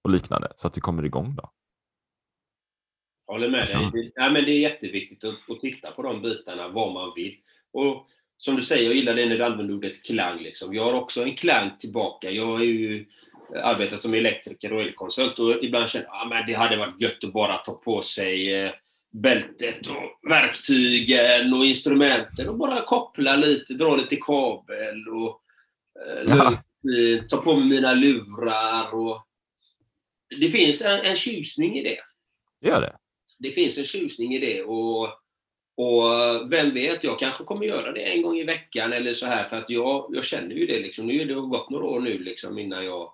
och 0.04 0.10
liknande 0.10 0.52
så 0.56 0.66
att 0.66 0.74
du 0.74 0.80
kommer 0.80 1.04
igång. 1.04 1.36
då. 1.36 1.50
Jag 3.26 3.34
håller 3.34 3.50
med 3.50 3.66
dig. 3.66 3.90
Det, 3.92 4.10
ja, 4.14 4.30
men 4.30 4.44
det 4.44 4.50
är 4.50 4.60
jätteviktigt 4.60 5.24
att, 5.24 5.50
att, 5.50 5.60
titta 5.60 5.90
på 5.90 6.02
de 6.02 6.22
bitarna, 6.22 6.68
vad 6.68 6.94
man 6.94 7.12
vill. 7.16 7.36
Och 7.72 8.06
som 8.38 8.56
du 8.56 8.62
säger, 8.62 8.84
jag 8.84 8.94
gillar 8.94 9.14
det 9.14 9.26
när 9.26 9.38
du 9.38 9.44
använder 9.44 9.74
ordet 9.74 10.04
klang. 10.04 10.38
Liksom. 10.38 10.74
Jag 10.74 10.84
har 10.84 11.00
också 11.00 11.22
en 11.22 11.34
klang 11.34 11.70
tillbaka. 11.78 12.30
Jag 12.30 12.60
är 12.60 12.64
ju 12.64 13.06
arbetar 13.54 13.96
som 13.96 14.14
elektriker 14.14 14.72
och 14.72 14.80
elkonsult 14.80 15.38
och 15.38 15.64
ibland 15.64 15.88
känner 15.88 16.06
jag 16.06 16.32
att 16.32 16.42
ah, 16.42 16.46
det 16.46 16.52
hade 16.52 16.76
varit 16.76 17.00
gött 17.00 17.24
att 17.24 17.32
bara 17.32 17.56
ta 17.56 17.74
på 17.74 18.02
sig 18.02 18.54
eh, 18.54 18.72
bältet 19.12 19.86
och 19.86 20.30
verktygen 20.30 21.54
och 21.54 21.64
instrumenten 21.64 22.48
och 22.48 22.56
bara 22.56 22.80
koppla 22.80 23.36
lite, 23.36 23.74
dra 23.74 23.96
lite 23.96 24.16
kabel 24.16 25.08
och 25.08 25.42
eh, 26.06 26.36
ja. 26.36 26.58
ta 27.28 27.36
på 27.36 27.56
mig 27.56 27.68
mina 27.68 27.94
lurar. 27.94 28.94
Och... 28.94 29.26
Det 30.40 30.48
finns 30.48 30.82
en, 30.82 31.00
en 31.00 31.16
tjusning 31.16 31.78
i 31.78 31.82
det. 31.82 31.98
Gör 32.68 32.80
det? 32.80 32.96
Det 33.38 33.50
finns 33.50 33.78
en 33.78 33.84
tjusning 33.84 34.34
i 34.34 34.38
det. 34.38 34.62
Och, 34.62 35.04
och 35.76 36.52
vem 36.52 36.74
vet, 36.74 37.04
jag 37.04 37.18
kanske 37.18 37.44
kommer 37.44 37.66
göra 37.66 37.92
det 37.92 38.00
en 38.00 38.22
gång 38.22 38.36
i 38.36 38.44
veckan 38.44 38.92
eller 38.92 39.12
så 39.12 39.26
här 39.26 39.44
för 39.44 39.56
att 39.56 39.70
jag, 39.70 40.10
jag 40.12 40.24
känner 40.24 40.54
ju 40.54 40.66
det. 40.66 40.80
Liksom. 40.80 41.06
Nu 41.06 41.18
har 41.18 41.24
det 41.24 41.34
gått 41.34 41.70
några 41.70 41.86
år 41.86 42.00
nu 42.00 42.18
liksom, 42.18 42.58
innan 42.58 42.84
jag 42.84 43.12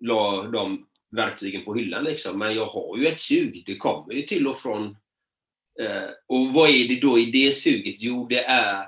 la 0.00 0.42
de 0.42 0.86
verktygen 1.10 1.64
på 1.64 1.74
hyllan. 1.74 2.04
Liksom. 2.04 2.38
Men 2.38 2.54
jag 2.54 2.66
har 2.66 2.96
ju 2.96 3.06
ett 3.06 3.20
sug. 3.20 3.62
Det 3.66 3.76
kommer 3.76 4.14
ju 4.14 4.22
till 4.22 4.46
och 4.46 4.58
från. 4.58 4.96
Eh, 5.80 6.10
och 6.26 6.54
vad 6.54 6.70
är 6.70 6.88
det 6.88 7.00
då 7.00 7.18
i 7.18 7.30
det 7.30 7.56
suget? 7.56 7.96
Jo, 7.98 8.26
det 8.30 8.44
är 8.44 8.86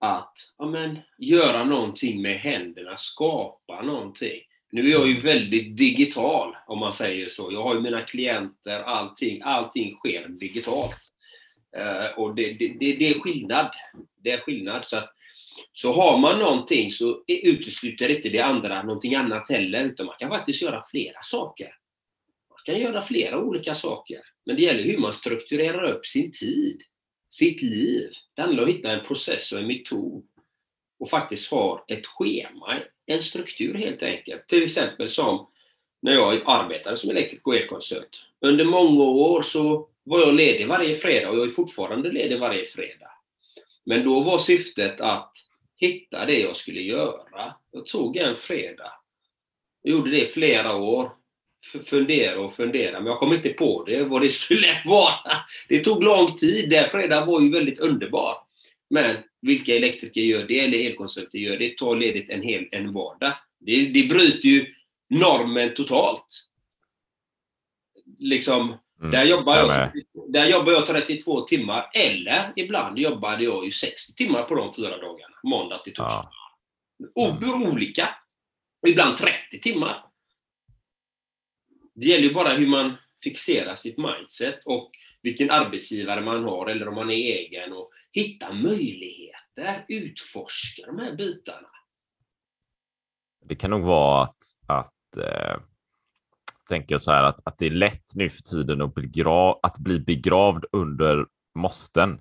att 0.00 0.34
ja, 0.58 0.64
men, 0.64 0.98
göra 1.18 1.64
någonting 1.64 2.22
med 2.22 2.38
händerna, 2.38 2.96
skapa 2.96 3.82
någonting. 3.82 4.40
Nu 4.72 4.86
är 4.86 4.90
jag 4.90 5.08
ju 5.08 5.20
väldigt 5.20 5.76
digital, 5.76 6.56
om 6.66 6.78
man 6.78 6.92
säger 6.92 7.28
så. 7.28 7.52
Jag 7.52 7.62
har 7.62 7.74
ju 7.74 7.80
mina 7.80 8.00
klienter, 8.00 8.80
allting, 8.80 9.42
allting 9.44 9.94
sker 9.94 10.28
digitalt. 10.28 10.96
Eh, 11.76 12.18
och 12.18 12.34
det, 12.34 12.52
det, 12.52 12.68
det, 12.80 12.92
det, 12.92 13.08
är 13.08 13.20
skillnad. 13.20 13.70
Det 14.22 14.30
är 14.30 14.40
skillnad. 14.40 14.86
Så, 14.86 14.96
att, 14.96 15.14
så 15.72 15.92
har 15.92 16.18
man 16.18 16.38
någonting 16.38 16.90
så 16.90 17.24
utesluter 17.26 18.08
inte 18.08 18.28
det 18.28 18.40
andra 18.40 18.82
någonting 18.82 19.14
annat 19.14 19.48
heller, 19.48 19.84
utan 19.84 20.06
man 20.06 20.14
kan 20.18 20.30
faktiskt 20.30 20.62
göra 20.62 20.84
flera 20.90 21.22
saker. 21.22 21.74
Man 22.50 22.58
kan 22.64 22.78
göra 22.78 23.02
flera 23.02 23.38
olika 23.38 23.74
saker. 23.74 24.20
Men 24.46 24.56
det 24.56 24.62
gäller 24.62 24.82
hur 24.82 24.98
man 24.98 25.12
strukturerar 25.12 25.82
upp 25.82 26.06
sin 26.06 26.32
tid, 26.32 26.82
sitt 27.30 27.62
liv. 27.62 28.10
Det 28.34 28.42
handlar 28.42 28.62
om 28.62 28.68
att 28.68 28.74
hitta 28.74 28.90
en 28.90 29.04
process 29.04 29.52
och 29.52 29.58
en 29.58 29.66
metod 29.66 30.22
och 30.98 31.10
faktiskt 31.10 31.50
ha 31.50 31.84
ett 31.88 32.06
schema, 32.06 32.78
en 33.06 33.22
struktur 33.22 33.74
helt 33.74 34.02
enkelt. 34.02 34.48
Till 34.48 34.62
exempel 34.62 35.08
som 35.08 35.46
när 36.02 36.12
jag 36.12 36.42
arbetade 36.46 36.96
som 36.96 37.10
elektriker 37.10 37.46
och 37.46 37.56
elkonsult. 37.56 38.24
Under 38.40 38.64
många 38.64 39.04
år 39.04 39.42
så 39.42 39.88
var 40.02 40.20
jag 40.20 40.34
ledig 40.34 40.68
varje 40.68 40.94
fredag 40.94 41.30
och 41.30 41.38
jag 41.38 41.46
är 41.46 41.50
fortfarande 41.50 42.12
ledig 42.12 42.40
varje 42.40 42.64
fredag. 42.64 43.10
Men 43.84 44.04
då 44.04 44.20
var 44.20 44.38
syftet 44.38 45.00
att 45.00 45.32
hitta 45.76 46.26
det 46.26 46.40
jag 46.40 46.56
skulle 46.56 46.80
göra. 46.80 47.54
Jag 47.70 47.86
tog 47.86 48.16
en 48.16 48.36
fredag. 48.36 48.92
Jag 49.82 49.92
gjorde 49.92 50.10
det 50.10 50.22
i 50.22 50.26
flera 50.26 50.76
år. 50.76 51.12
Fundera 51.86 52.40
och 52.40 52.54
fundera, 52.54 53.00
men 53.00 53.06
jag 53.06 53.18
kom 53.18 53.32
inte 53.32 53.48
på 53.48 53.84
det, 53.84 54.02
vad 54.02 54.22
det 54.22 54.28
skulle 54.28 54.66
vara. 54.84 55.14
Det 55.68 55.80
tog 55.80 56.04
lång 56.04 56.34
tid. 56.36 56.70
Den 56.70 56.90
fredagen 56.90 57.26
var 57.26 57.40
ju 57.40 57.50
väldigt 57.50 57.78
underbar. 57.78 58.36
Men 58.90 59.16
vilka 59.42 59.76
elektriker 59.76 60.20
gör 60.20 60.44
det, 60.44 60.60
eller 60.60 60.86
elkonsulter 60.86 61.38
gör 61.38 61.56
det, 61.56 61.76
tar 61.76 61.96
ledigt 61.96 62.30
en 62.30 62.42
hel 62.42 62.68
en 62.70 62.92
vardag. 62.92 63.32
Det, 63.60 63.86
det 63.86 64.08
bryter 64.08 64.48
ju 64.48 64.74
normen 65.10 65.74
totalt. 65.74 66.46
Liksom, 68.18 68.74
mm. 69.00 69.10
där, 69.10 69.24
jobbar 69.24 69.56
jag, 69.56 69.90
där 70.28 70.46
jobbar 70.46 70.72
jag 70.72 70.86
32 70.86 71.40
timmar, 71.40 71.90
eller 71.94 72.52
ibland 72.56 72.98
jobbade 72.98 73.44
jag 73.44 73.64
ju 73.64 73.72
60 73.72 74.14
timmar 74.14 74.42
på 74.42 74.54
de 74.54 74.74
fyra 74.74 74.96
dagarna, 74.98 75.36
måndag 75.42 75.78
till 75.78 75.94
torsdag. 75.94 76.30
Ja. 77.14 77.38
Mm. 77.42 77.62
Olika. 77.62 78.08
Ibland 78.86 79.16
30 79.16 79.60
timmar. 79.62 80.09
Det 82.00 82.06
gäller 82.06 82.28
ju 82.28 82.34
bara 82.34 82.54
hur 82.54 82.66
man 82.66 82.96
fixerar 83.22 83.74
sitt 83.74 83.98
mindset 83.98 84.60
och 84.64 84.90
vilken 85.22 85.50
arbetsgivare 85.50 86.20
man 86.20 86.44
har 86.44 86.66
eller 86.66 86.88
om 86.88 86.94
man 86.94 87.10
är 87.10 87.14
egen 87.14 87.72
och 87.72 87.90
hitta 88.12 88.52
möjligheter, 88.52 89.84
utforska 89.88 90.86
de 90.86 90.98
här 90.98 91.16
bitarna. 91.16 91.68
Det 93.44 93.54
kan 93.54 93.70
nog 93.70 93.82
vara 93.82 94.22
att, 94.22 94.38
att 94.66 95.16
eh, 95.16 95.60
tänker 96.68 96.94
jag 96.94 97.02
så 97.02 97.10
här 97.12 97.24
att, 97.24 97.46
att 97.46 97.58
det 97.58 97.66
är 97.66 97.70
lätt 97.70 98.14
nu 98.14 98.30
för 98.30 98.42
tiden 98.42 98.82
att, 98.82 98.94
begra 98.94 99.54
att 99.62 99.78
bli 99.78 100.00
begravd 100.00 100.64
under 100.72 101.26
måsten 101.54 102.20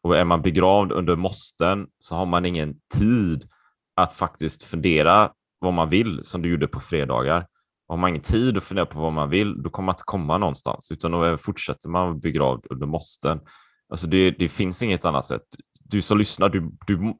Och 0.00 0.16
är 0.16 0.24
man 0.24 0.42
begravd 0.42 0.92
under 0.92 1.16
måsten 1.16 1.86
så 1.98 2.14
har 2.14 2.26
man 2.26 2.44
ingen 2.44 2.80
tid 2.98 3.48
att 3.94 4.12
faktiskt 4.12 4.64
fundera 4.64 5.32
vad 5.58 5.74
man 5.74 5.88
vill, 5.88 6.24
som 6.24 6.42
du 6.42 6.50
gjorde 6.50 6.68
på 6.68 6.80
fredagar. 6.80 7.46
Har 7.88 7.96
man 7.96 8.10
ingen 8.10 8.22
tid 8.22 8.56
att 8.56 8.64
fundera 8.64 8.86
på 8.86 9.00
vad 9.00 9.12
man 9.12 9.30
vill, 9.30 9.62
då 9.62 9.70
kommer 9.70 9.86
man 9.86 9.92
inte 9.92 10.02
komma 10.06 10.38
någonstans, 10.38 10.92
utan 10.92 11.10
då 11.10 11.38
fortsätter 11.38 11.88
man 11.88 12.20
begravd 12.20 12.66
under 12.70 12.86
måsten. 12.86 13.40
Alltså 13.88 14.06
det, 14.06 14.30
det 14.30 14.48
finns 14.48 14.82
inget 14.82 15.04
annat 15.04 15.24
sätt. 15.24 15.42
Du 15.80 16.02
som 16.02 16.18
lyssnar, 16.18 16.48
du, 16.48 16.70
du 16.86 16.98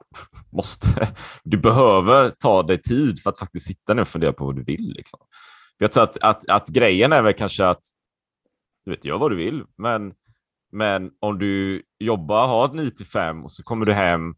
måste, 0.53 1.09
du 1.45 1.59
behöver 1.59 2.31
ta 2.31 2.63
dig 2.63 2.83
tid 2.83 3.23
för 3.23 3.31
att 3.31 3.39
faktiskt 3.39 3.67
sitta 3.67 3.95
ner 3.95 4.03
och 4.03 4.09
fundera 4.09 4.33
på 4.33 4.45
vad 4.45 4.57
du 4.57 4.65
vill. 4.65 4.93
Liksom. 4.97 5.21
Jag 5.79 5.93
tror 5.93 6.05
att, 6.05 6.19
att, 6.23 6.51
att 6.51 6.69
grejen 6.69 7.13
är 7.13 7.23
väl 7.23 7.35
kanske 7.35 7.67
att 7.67 7.83
du 8.85 8.91
vet, 8.91 9.05
gör 9.05 9.19
vad 9.19 9.31
du 9.31 9.37
vill, 9.37 9.65
men, 9.79 10.13
men 10.73 11.11
om 11.21 11.39
du 11.39 11.83
jobbar, 11.99 12.47
har 12.47 12.65
ett 12.65 12.75
9 12.75 12.91
till 12.91 13.07
5 13.07 13.45
och 13.45 13.53
så 13.53 13.63
kommer 13.63 13.87
du 13.87 13.93
hem 13.93 14.35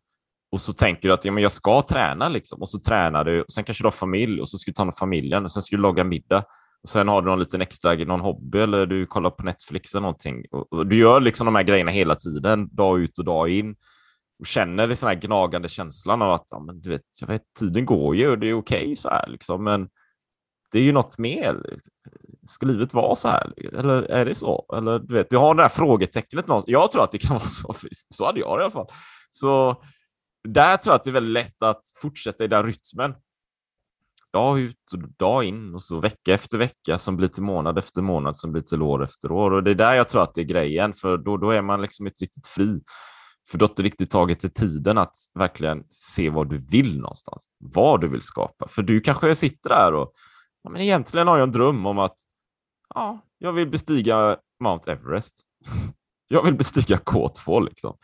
och 0.53 0.61
så 0.61 0.73
tänker 0.73 1.09
du 1.09 1.15
att 1.15 1.25
ja, 1.25 1.33
men 1.33 1.43
jag 1.43 1.53
ska 1.53 1.83
träna 1.83 2.29
liksom. 2.29 2.61
och 2.63 2.69
så 2.69 2.81
tränar 2.81 3.25
du. 3.25 3.43
Och 3.43 3.53
sen 3.53 3.65
kanske 3.65 3.83
du 3.83 3.87
har 3.87 3.93
familj 3.93 4.41
och 4.41 4.49
så 4.49 4.59
ska 4.59 4.71
du 4.71 4.75
ta 4.75 4.81
hand 4.81 4.89
om 4.89 4.93
familjen 4.93 5.45
och 5.45 5.53
sen 5.53 5.63
ska 5.63 5.77
du 5.77 5.83
laga 5.83 6.05
middag. 6.05 6.45
Och 6.83 6.89
sen 6.89 7.09
har 7.09 7.23
du 7.23 7.29
någon 7.29 7.39
liten 7.39 7.61
extra 7.61 7.95
någon 7.95 8.21
hobby 8.21 8.59
eller 8.59 8.87
du 8.87 9.07
kollar 9.07 9.31
på 9.31 9.43
Netflix 9.43 9.95
eller 9.95 10.03
någonting. 10.03 10.45
Och, 10.51 10.73
och 10.73 10.87
du 10.87 10.97
gör 10.97 11.21
liksom 11.21 11.45
de 11.45 11.55
här 11.55 11.63
grejerna 11.63 11.91
hela 11.91 12.15
tiden, 12.15 12.69
dag 12.77 13.01
ut 13.01 13.19
och 13.19 13.25
dag 13.25 13.49
in. 13.49 13.77
Och 14.41 14.47
känner 14.47 14.87
den 14.87 14.97
här 15.03 15.15
gnagande 15.15 15.69
känslan 15.69 16.23
av 16.23 16.33
att 16.33 16.47
ja, 16.51 16.61
men 16.61 16.81
du 16.81 16.91
vet, 16.91 17.03
jag 17.21 17.29
vet, 17.29 17.43
tiden 17.59 17.87
går 17.87 18.17
ju 18.17 18.31
och 18.31 18.39
det 18.39 18.47
är 18.47 18.55
okej 18.55 18.83
okay, 18.83 18.97
så 18.97 19.09
här 19.09 19.29
liksom. 19.29 19.65
Men 19.65 19.89
det 20.73 20.79
är 20.79 20.83
ju 20.83 20.93
något 20.93 21.19
mer. 21.19 21.79
Ska 22.47 22.67
livet 22.67 22.95
vara 22.95 23.15
så 23.15 23.29
här? 23.29 23.53
Eller 23.79 24.03
är 24.03 24.25
det 24.25 24.35
så? 24.35 24.65
Eller 24.77 24.99
du 24.99 25.15
vet, 25.15 25.31
du 25.31 25.37
har 25.37 25.55
det 25.55 25.63
här 25.63 25.69
frågetecknet 25.69 26.49
någonstans. 26.49 26.73
Jag 26.73 26.91
tror 26.91 27.05
att 27.05 27.13
det 27.13 27.19
kan 27.19 27.37
vara 27.37 27.49
så. 27.49 27.75
Så 28.09 28.27
hade 28.27 28.41
jag 28.41 28.59
det 28.59 28.61
i 28.61 28.65
alla 28.65 28.71
fall. 28.71 28.87
Så 29.31 29.83
där 30.49 30.77
tror 30.77 30.93
jag 30.93 30.97
att 30.97 31.05
det 31.05 31.11
är 31.11 31.13
väldigt 31.13 31.33
lätt 31.33 31.63
att 31.63 31.83
fortsätta 31.97 32.45
i 32.45 32.49
den 32.49 32.67
rytmen. 32.67 33.15
Dag 34.33 34.61
ut 34.61 34.93
och 34.93 34.99
dag 35.19 35.45
in 35.45 35.75
och 35.75 35.83
så 35.83 36.01
vecka 36.01 36.35
efter 36.35 36.59
vecka 36.59 36.99
som 36.99 37.17
blir 37.17 37.29
till 37.29 37.43
månad 37.43 37.79
efter 37.79 38.03
månad 38.03 38.37
som 38.37 38.53
blir 38.53 38.63
till 38.63 38.83
år 38.83 39.05
efter 39.05 39.33
år. 39.33 39.51
Och 39.51 39.63
det 39.63 39.71
är 39.71 39.75
där 39.75 39.95
jag 39.95 40.09
tror 40.09 40.23
att 40.23 40.35
det 40.35 40.41
är 40.41 40.45
grejen, 40.45 40.93
för 40.93 41.19
då, 41.19 41.37
då 41.37 41.51
är 41.51 41.63
man 41.63 41.83
liksom 41.83 42.07
inte 42.07 42.25
riktigt 42.25 42.47
fri. 42.47 42.81
För 43.51 43.59
du 43.59 43.65
har 43.65 43.69
inte 43.69 43.83
riktigt 43.83 44.11
tagit 44.11 44.41
till 44.41 44.55
tiden 44.55 44.99
att 44.99 45.15
verkligen 45.35 45.85
se 45.89 46.31
vad 46.31 46.51
du 46.51 46.59
vill 46.59 47.01
någonstans, 47.01 47.45
vad 47.59 48.01
du 48.01 48.09
vill 48.09 48.23
skapa. 48.23 48.69
För 48.69 48.83
du 48.83 49.01
kanske 49.01 49.35
sitter 49.35 49.71
där 49.71 49.95
och 49.95 50.13
ja, 50.63 50.71
men 50.71 50.83
egentligen 50.83 51.29
har 51.29 51.39
jag 51.39 51.47
en 51.47 51.53
dröm 51.53 51.87
om 51.87 51.99
att 51.99 52.17
ja, 52.95 53.21
jag 53.39 53.53
vill 53.53 53.71
bestiga 53.71 54.37
Mount 54.63 54.93
Everest. 54.93 55.41
jag 56.29 56.43
vill 56.43 56.55
bestiga 56.55 56.97
K2 56.97 57.65
liksom 57.65 57.97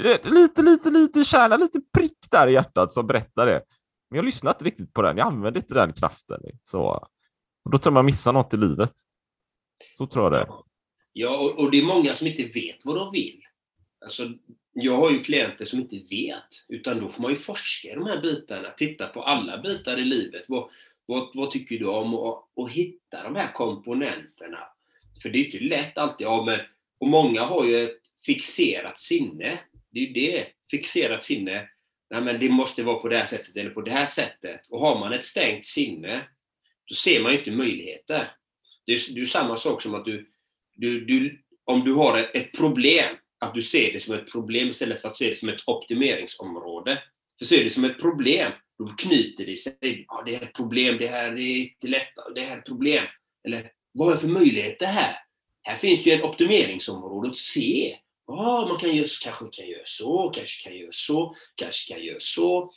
Eh, 0.00 0.32
lite, 0.32 0.62
lite, 0.62 0.90
lite 0.90 1.24
kärna, 1.24 1.56
lite 1.56 1.80
prick 1.98 2.18
där 2.30 2.48
i 2.48 2.52
hjärtat 2.52 2.92
som 2.92 3.06
berättar 3.06 3.46
det. 3.46 3.62
Men 4.10 4.16
jag 4.16 4.24
lyssnar 4.24 4.50
inte 4.50 4.64
riktigt 4.64 4.92
på 4.92 5.02
den. 5.02 5.16
Jag 5.16 5.26
använder 5.26 5.60
inte 5.60 5.74
den 5.74 5.92
kraften. 5.92 6.40
Så, 6.64 7.08
och 7.64 7.70
då 7.70 7.78
tror 7.78 7.90
jag 7.90 7.94
man 7.94 8.06
missar 8.06 8.32
något 8.32 8.54
i 8.54 8.56
livet. 8.56 8.92
Så 9.92 10.06
tror 10.06 10.24
jag 10.24 10.32
det 10.32 10.52
Ja, 11.12 11.38
och, 11.38 11.58
och 11.58 11.70
det 11.70 11.78
är 11.78 11.84
många 11.84 12.14
som 12.14 12.26
inte 12.26 12.42
vet 12.42 12.84
vad 12.84 12.96
de 12.96 13.12
vill. 13.12 13.42
Alltså, 14.04 14.30
jag 14.72 14.96
har 14.96 15.10
ju 15.10 15.20
klienter 15.20 15.64
som 15.64 15.80
inte 15.80 15.96
vet, 15.96 16.64
utan 16.68 17.00
då 17.00 17.08
får 17.08 17.22
man 17.22 17.30
ju 17.30 17.36
forska 17.36 17.88
i 17.88 17.94
de 17.94 18.06
här 18.06 18.20
bitarna, 18.20 18.70
titta 18.70 19.06
på 19.06 19.22
alla 19.22 19.58
bitar 19.58 19.96
i 19.98 20.04
livet. 20.04 20.44
Vad, 20.48 20.70
vad, 21.06 21.30
vad 21.34 21.50
tycker 21.50 21.78
du 21.78 21.86
om? 21.86 22.14
Och, 22.14 22.50
och 22.54 22.70
hitta 22.70 23.22
de 23.22 23.36
här 23.36 23.52
komponenterna. 23.52 24.58
För 25.22 25.28
det 25.28 25.38
är 25.38 25.44
inte 25.44 25.58
lätt 25.58 25.98
alltid. 25.98 26.26
Ja, 26.26 26.44
men, 26.46 26.60
och 26.98 27.08
många 27.08 27.42
har 27.42 27.64
ju 27.64 27.84
ett 27.84 28.00
fixerat 28.26 28.98
sinne. 28.98 29.58
Det 29.96 30.00
är 30.00 30.06
ju 30.06 30.12
det, 30.12 30.46
fixerat 30.70 31.24
sinne. 31.24 31.68
Nej, 32.10 32.22
men 32.22 32.40
det 32.40 32.48
måste 32.48 32.82
vara 32.82 32.98
på 32.98 33.08
det 33.08 33.16
här 33.16 33.26
sättet 33.26 33.56
eller 33.56 33.70
på 33.70 33.82
det 33.82 33.90
här 33.90 34.06
sättet. 34.06 34.60
Och 34.70 34.80
har 34.80 34.98
man 34.98 35.12
ett 35.12 35.24
stängt 35.24 35.66
sinne, 35.66 36.28
då 36.88 36.94
ser 36.94 37.22
man 37.22 37.32
ju 37.32 37.38
inte 37.38 37.50
möjligheter. 37.50 38.32
Det 38.86 38.92
är, 38.92 39.14
det 39.14 39.20
är 39.20 39.24
samma 39.24 39.56
sak 39.56 39.82
som 39.82 39.94
att 39.94 40.04
du, 40.04 40.28
du, 40.74 41.04
du, 41.04 41.42
om 41.64 41.84
du 41.84 41.92
har 41.92 42.30
ett 42.34 42.52
problem, 42.52 43.16
att 43.40 43.54
du 43.54 43.62
ser 43.62 43.92
det 43.92 44.00
som 44.00 44.14
ett 44.14 44.32
problem 44.32 44.68
istället 44.68 45.00
för 45.00 45.08
att 45.08 45.16
se 45.16 45.28
det 45.28 45.36
som 45.36 45.48
ett 45.48 45.62
optimeringsområde. 45.68 47.02
För 47.38 47.44
ser 47.44 47.58
du 47.58 47.64
det 47.64 47.70
som 47.70 47.84
ett 47.84 48.00
problem, 48.00 48.52
då 48.78 48.86
knyter 48.86 49.46
det 49.46 49.56
sig. 49.56 50.04
Ja, 50.08 50.22
det 50.26 50.34
är 50.34 50.42
ett 50.42 50.54
problem, 50.54 50.98
det 50.98 51.06
här 51.06 51.32
är 51.32 51.56
inte 51.56 51.88
lätt, 51.88 52.08
det 52.34 52.44
här 52.44 52.56
är 52.56 52.58
ett 52.58 52.66
problem. 52.66 53.04
Eller, 53.46 53.70
vad 53.92 54.12
är 54.12 54.16
för 54.16 54.28
möjligheter 54.28 54.86
här? 54.86 55.16
Här 55.62 55.76
finns 55.76 56.04
det 56.04 56.10
ju 56.10 56.16
ett 56.16 56.24
optimeringsområde 56.24 57.28
att 57.28 57.36
se. 57.36 57.98
Ja, 58.26 58.66
man 58.68 58.78
kan 58.78 58.96
göra, 58.96 59.06
kanske 59.22 59.48
kan 59.52 59.68
göra 59.68 59.82
så, 59.84 60.30
kanske 60.34 60.68
kan 60.68 60.78
göra 60.78 60.92
så, 60.92 61.34
kanske 61.54 61.94
kan 61.94 62.04
göra 62.04 62.20
så. 62.20 62.72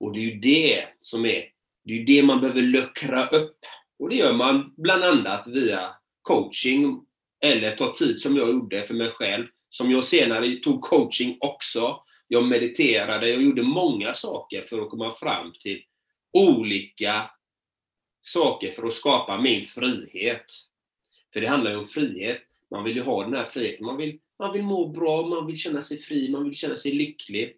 Och 0.00 0.12
det 0.12 0.20
är 0.20 0.22
ju 0.22 0.34
det 0.34 0.84
som 1.00 1.24
är, 1.24 1.44
det 1.84 1.94
är 2.00 2.04
det 2.04 2.22
man 2.22 2.40
behöver 2.40 2.62
luckra 2.62 3.28
upp. 3.28 3.58
Och 3.98 4.08
det 4.08 4.16
gör 4.16 4.32
man 4.32 4.74
bland 4.76 5.04
annat 5.04 5.46
via 5.46 5.94
coaching 6.22 7.06
eller 7.40 7.76
ta 7.76 7.94
tid 7.94 8.20
som 8.20 8.36
jag 8.36 8.48
gjorde 8.48 8.82
för 8.82 8.94
mig 8.94 9.10
själv. 9.10 9.46
Som 9.70 9.90
jag 9.90 10.04
senare 10.04 10.56
tog 10.56 10.80
coaching 10.80 11.36
också. 11.40 12.02
Jag 12.28 12.44
mediterade, 12.44 13.28
jag 13.28 13.42
gjorde 13.42 13.62
många 13.62 14.14
saker 14.14 14.62
för 14.62 14.82
att 14.82 14.90
komma 14.90 15.14
fram 15.14 15.52
till 15.60 15.82
olika 16.32 17.30
saker 18.22 18.70
för 18.70 18.86
att 18.86 18.92
skapa 18.92 19.40
min 19.40 19.66
frihet. 19.66 20.44
För 21.32 21.40
det 21.40 21.46
handlar 21.46 21.70
ju 21.70 21.76
om 21.76 21.84
frihet. 21.84 22.42
Man 22.70 22.84
vill 22.84 22.96
ju 22.96 23.02
ha 23.02 23.24
den 23.24 23.34
här 23.34 23.44
friheten. 23.44 23.86
Man 23.86 23.96
vill 23.96 24.18
man 24.38 24.52
vill 24.52 24.62
må 24.62 24.88
bra, 24.88 25.26
man 25.26 25.46
vill 25.46 25.56
känna 25.56 25.82
sig 25.82 25.98
fri, 25.98 26.30
man 26.30 26.44
vill 26.44 26.54
känna 26.54 26.76
sig 26.76 26.92
lycklig. 26.92 27.56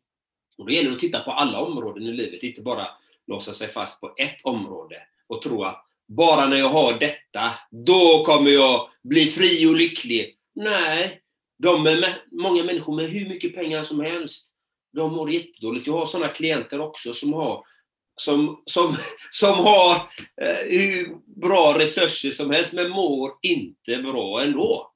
Och 0.59 0.67
då 0.67 0.73
gäller 0.73 0.91
det 0.91 0.95
att 0.95 1.01
titta 1.01 1.21
på 1.21 1.31
alla 1.31 1.61
områden 1.61 2.07
i 2.07 2.13
livet, 2.13 2.43
inte 2.43 2.63
bara 2.63 2.89
låsa 3.27 3.53
sig 3.53 3.69
fast 3.69 4.01
på 4.01 4.15
ett 4.17 4.45
område 4.45 4.97
och 5.27 5.43
tro 5.43 5.65
att 5.65 5.87
bara 6.09 6.47
när 6.47 6.57
jag 6.57 6.69
har 6.69 6.99
detta, 6.99 7.53
då 7.71 8.25
kommer 8.25 8.51
jag 8.51 8.91
bli 9.03 9.27
fri 9.27 9.67
och 9.67 9.77
lycklig. 9.77 10.37
Nej, 10.55 11.21
de 11.59 11.83
med, 11.83 12.15
många 12.31 12.65
människor 12.65 12.97
med 12.97 13.09
hur 13.09 13.29
mycket 13.29 13.55
pengar 13.55 13.83
som 13.83 14.01
helst, 14.01 14.53
de 14.93 15.13
mår 15.13 15.31
jättedåligt. 15.31 15.87
Jag 15.87 15.95
har 15.95 16.07
sådana 16.07 16.33
klienter 16.33 16.81
också 16.81 17.15
som 17.15 17.33
har 17.33 17.65
som, 18.21 18.63
som, 18.65 18.97
som 19.31 19.55
har 19.55 19.95
eh, 20.43 20.69
hur 20.69 21.17
bra 21.41 21.79
resurser 21.79 22.31
som 22.31 22.51
helst, 22.51 22.73
men 22.73 22.91
mår 22.91 23.31
inte 23.43 23.97
bra 23.97 24.43
ändå. 24.43 24.90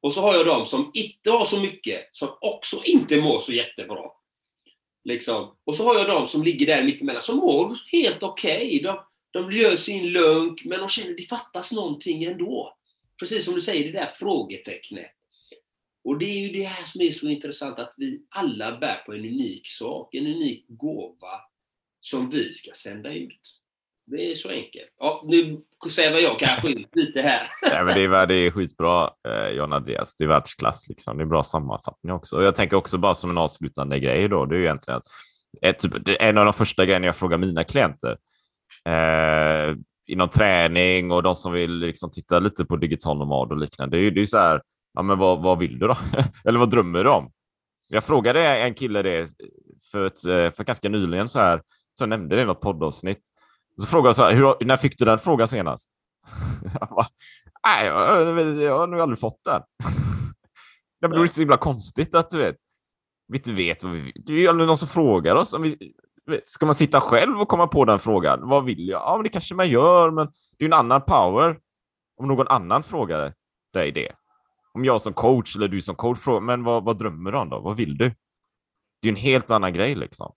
Och 0.00 0.12
så 0.12 0.20
har 0.20 0.34
jag 0.34 0.46
de 0.46 0.66
som 0.66 0.90
inte 0.94 1.30
har 1.30 1.44
så 1.44 1.60
mycket, 1.60 2.08
som 2.12 2.28
också 2.40 2.76
inte 2.84 3.20
mår 3.20 3.40
så 3.40 3.52
jättebra. 3.52 4.10
Liksom. 5.04 5.56
Och 5.64 5.76
så 5.76 5.84
har 5.84 5.94
jag 5.94 6.08
de 6.08 6.26
som 6.26 6.42
ligger 6.42 6.66
där 6.66 6.84
mittemellan, 6.84 7.22
som 7.22 7.36
mår 7.36 7.78
helt 7.92 8.22
okej. 8.22 8.66
Okay. 8.66 8.82
De, 8.82 9.00
de 9.30 9.52
gör 9.52 9.76
sin 9.76 10.12
lunk, 10.12 10.64
men 10.64 10.78
de 10.78 10.88
känner 10.88 11.10
att 11.10 11.16
det 11.16 11.22
fattas 11.22 11.72
någonting 11.72 12.24
ändå. 12.24 12.76
Precis 13.18 13.44
som 13.44 13.54
du 13.54 13.60
säger, 13.60 13.92
det 13.92 13.98
där 13.98 14.12
frågetecknet. 14.14 15.10
Och 16.04 16.18
det 16.18 16.24
är 16.24 16.38
ju 16.38 16.48
det 16.48 16.62
här 16.62 16.86
som 16.86 17.00
är 17.00 17.12
så 17.12 17.28
intressant, 17.28 17.78
att 17.78 17.94
vi 17.96 18.22
alla 18.28 18.78
bär 18.78 18.96
på 19.06 19.12
en 19.12 19.20
unik 19.20 19.68
sak, 19.68 20.14
en 20.14 20.26
unik 20.26 20.64
gåva 20.68 21.40
som 22.00 22.30
vi 22.30 22.52
ska 22.52 22.72
sända 22.72 23.12
ut. 23.12 23.57
Det 24.10 24.30
är 24.30 24.34
så 24.34 24.50
enkelt. 24.50 24.94
Ja, 24.98 25.24
nu 25.26 25.60
svävar 25.90 26.18
jag 26.18 26.38
kanske 26.38 26.68
ut 26.68 26.96
lite 26.96 27.22
här. 27.22 27.50
Nej, 27.72 27.84
men 27.84 27.94
det, 27.94 28.04
är, 28.04 28.26
det 28.26 28.34
är 28.34 28.50
skitbra, 28.50 29.10
eh, 29.28 29.56
John 29.56 29.72
Andreas. 29.72 30.16
Det 30.16 30.24
är 30.24 30.28
världsklass. 30.28 30.88
Liksom. 30.88 31.16
Det 31.16 31.22
är 31.22 31.26
bra 31.26 31.42
sammanfattning 31.42 32.12
också. 32.12 32.36
Och 32.36 32.44
jag 32.44 32.54
tänker 32.54 32.76
också 32.76 32.98
bara 32.98 33.14
som 33.14 33.30
en 33.30 33.38
avslutande 33.38 34.00
grej 34.00 34.28
då, 34.28 34.46
det 34.46 34.56
är 34.56 34.58
ju 34.58 34.64
egentligen 34.64 34.98
att 34.98 35.06
ett, 35.62 35.78
typ, 35.78 35.92
en 36.20 36.38
av 36.38 36.44
de 36.44 36.54
första 36.54 36.84
grejerna 36.84 37.06
jag 37.06 37.16
frågar 37.16 37.38
mina 37.38 37.64
klienter 37.64 38.16
eh, 38.84 39.76
inom 40.06 40.28
träning 40.28 41.12
och 41.12 41.22
de 41.22 41.34
som 41.34 41.52
vill 41.52 41.72
liksom 41.72 42.10
titta 42.10 42.38
lite 42.38 42.64
på 42.64 42.76
digital 42.76 43.18
nomad 43.18 43.52
och 43.52 43.58
liknande. 43.58 43.96
Det 43.96 44.00
är 44.00 44.04
ju 44.04 44.10
det 44.10 44.20
är 44.20 44.26
så 44.26 44.38
här, 44.38 44.62
ja, 44.94 45.02
men 45.02 45.18
vad, 45.18 45.42
vad 45.42 45.58
vill 45.58 45.78
du 45.78 45.86
då? 45.86 45.96
Eller 46.44 46.58
vad 46.58 46.70
drömmer 46.70 47.04
du 47.04 47.10
om? 47.10 47.32
Jag 47.88 48.04
frågade 48.04 48.58
en 48.58 48.74
kille 48.74 49.02
det 49.02 49.28
för, 49.92 50.06
ett, 50.06 50.26
eh, 50.26 50.50
för 50.56 50.64
ganska 50.64 50.88
nyligen 50.88 51.28
så 51.28 51.38
här, 51.38 51.62
så 51.94 52.02
jag 52.02 52.08
nämnde 52.08 52.36
det 52.36 52.42
i 52.42 52.44
något 52.44 52.60
poddavsnitt. 52.60 53.22
Så 53.80 53.86
frågade 53.86 54.08
jag 54.08 54.16
så 54.16 54.22
här, 54.22 54.34
hur, 54.34 54.64
när 54.64 54.76
fick 54.76 54.98
du 54.98 55.04
den 55.04 55.18
frågan 55.18 55.48
senast? 55.48 55.88
jag 56.80 56.88
bara, 56.88 57.06
Nej, 57.66 57.86
jag, 57.86 58.56
jag 58.56 58.78
har 58.78 58.86
nog 58.86 59.00
aldrig 59.00 59.18
fått 59.18 59.44
den. 59.44 59.62
det 61.00 61.08
blir 61.08 61.26
så 61.26 61.40
himla 61.40 61.56
konstigt 61.56 62.14
att 62.14 62.30
du 62.30 62.38
vet, 62.38 62.56
vi 63.28 63.36
inte 63.36 63.52
vet 63.52 63.82
vad 63.82 63.92
vi 63.92 64.00
vill. 64.00 64.22
Det 64.26 64.32
är 64.32 64.36
ju 64.36 64.48
aldrig 64.48 64.66
någon 64.66 64.78
som 64.78 64.88
frågar 64.88 65.34
oss. 65.34 65.52
Om 65.52 65.62
vi, 65.62 65.92
ska 66.44 66.66
man 66.66 66.74
sitta 66.74 67.00
själv 67.00 67.40
och 67.40 67.48
komma 67.48 67.66
på 67.66 67.84
den 67.84 67.98
frågan? 67.98 68.48
Vad 68.48 68.64
vill 68.64 68.88
jag? 68.88 69.00
Ja, 69.00 69.12
men 69.16 69.22
det 69.22 69.28
kanske 69.28 69.54
man 69.54 69.68
gör, 69.68 70.10
men 70.10 70.26
det 70.26 70.64
är 70.64 70.66
ju 70.66 70.66
en 70.66 70.72
annan 70.72 71.02
power 71.02 71.58
om 72.20 72.28
någon 72.28 72.48
annan 72.48 72.82
frågar 72.82 73.34
dig 73.72 73.92
det. 73.92 74.12
Om 74.72 74.84
jag 74.84 75.02
som 75.02 75.12
coach 75.12 75.56
eller 75.56 75.68
du 75.68 75.82
som 75.82 75.94
coach 75.94 76.18
frågar, 76.18 76.40
men 76.40 76.64
vad, 76.64 76.84
vad 76.84 76.98
drömmer 76.98 77.32
du 77.32 77.38
om 77.38 77.48
då? 77.48 77.60
Vad 77.60 77.76
vill 77.76 77.98
du? 77.98 78.04
Det 79.02 79.08
är 79.08 79.10
ju 79.10 79.10
en 79.10 79.16
helt 79.16 79.50
annan 79.50 79.72
grej 79.72 79.94
liksom. 79.94 80.32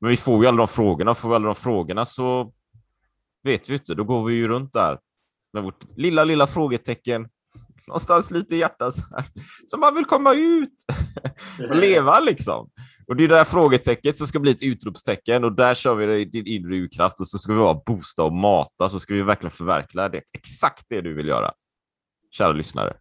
Men 0.00 0.10
vi 0.10 0.16
får 0.16 0.42
ju 0.42 0.48
alla 0.48 0.56
de 0.56 0.68
frågorna. 0.68 1.14
Får 1.14 1.28
vi 1.28 1.34
alla 1.34 1.46
de 1.46 1.54
frågorna 1.54 2.04
så 2.04 2.52
vet 3.42 3.68
vi 3.68 3.74
inte. 3.74 3.94
Då 3.94 4.04
går 4.04 4.24
vi 4.24 4.34
ju 4.34 4.48
runt 4.48 4.72
där 4.72 4.98
med 5.52 5.62
vårt 5.62 5.96
lilla, 5.96 6.24
lilla 6.24 6.46
frågetecken. 6.46 7.28
någonstans 7.86 8.30
lite 8.30 8.56
i 8.56 8.58
hjärtat 8.58 8.94
så 8.94 9.02
här. 9.10 9.24
Så 9.66 9.76
man 9.76 9.94
vill 9.94 10.04
komma 10.04 10.34
ut 10.34 10.74
och 11.70 11.76
leva 11.76 12.20
liksom. 12.20 12.70
Och 13.08 13.16
det 13.16 13.24
är 13.24 13.28
det 13.28 13.34
där 13.34 13.44
frågetecknet 13.44 14.16
som 14.16 14.26
ska 14.26 14.38
bli 14.38 14.50
ett 14.50 14.62
utropstecken 14.62 15.44
och 15.44 15.52
där 15.52 15.74
kör 15.74 15.94
vi 15.94 16.24
din 16.24 16.46
inre 16.46 16.76
urkraft 16.76 17.20
och 17.20 17.28
så 17.28 17.38
ska 17.38 17.52
vi 17.52 17.58
bara 17.58 17.82
boosta 17.86 18.24
och 18.24 18.32
mata 18.32 18.88
så 18.88 19.00
ska 19.00 19.14
vi 19.14 19.22
verkligen 19.22 19.50
förverkliga 19.50 20.08
det. 20.08 20.22
Exakt 20.32 20.86
det 20.88 21.00
du 21.00 21.14
vill 21.14 21.28
göra. 21.28 21.52
Kära 22.30 22.52
lyssnare. 22.52 22.96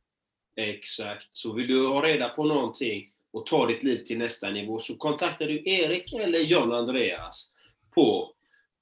Exakt. 0.56 1.28
Så 1.32 1.54
vill 1.54 1.68
du 1.68 1.88
ha 1.88 2.04
reda 2.04 2.30
på 2.30 2.44
någonting 2.44 3.04
och 3.38 3.46
ta 3.46 3.66
ditt 3.66 3.84
liv 3.84 3.98
till 3.98 4.18
nästa 4.18 4.50
nivå 4.50 4.80
så 4.80 4.96
kontaktar 4.96 5.46
du 5.46 5.70
Erik 5.70 6.14
eller 6.14 6.40
John 6.40 6.72
Andreas 6.72 7.54
på... 7.96 8.34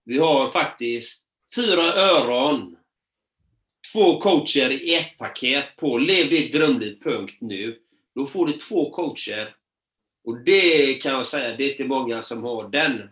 Vi 0.07 0.17
har 0.17 0.51
faktiskt 0.51 1.25
fyra 1.55 1.93
öron, 1.93 2.77
två 3.93 4.19
coacher 4.19 4.71
i 4.71 4.95
ett 4.95 5.17
paket 5.17 5.75
på 5.75 5.97
levdittdrömliv.nu. 5.97 7.79
Då 8.15 8.25
får 8.25 8.45
du 8.45 8.53
två 8.53 8.89
coacher 8.91 9.55
och 10.23 10.37
det 10.37 10.93
kan 10.93 11.11
jag 11.11 11.27
säga, 11.27 11.57
det 11.57 11.63
är 11.63 11.71
inte 11.71 11.83
många 11.83 12.21
som 12.21 12.43
har 12.43 12.69
den 12.69 13.09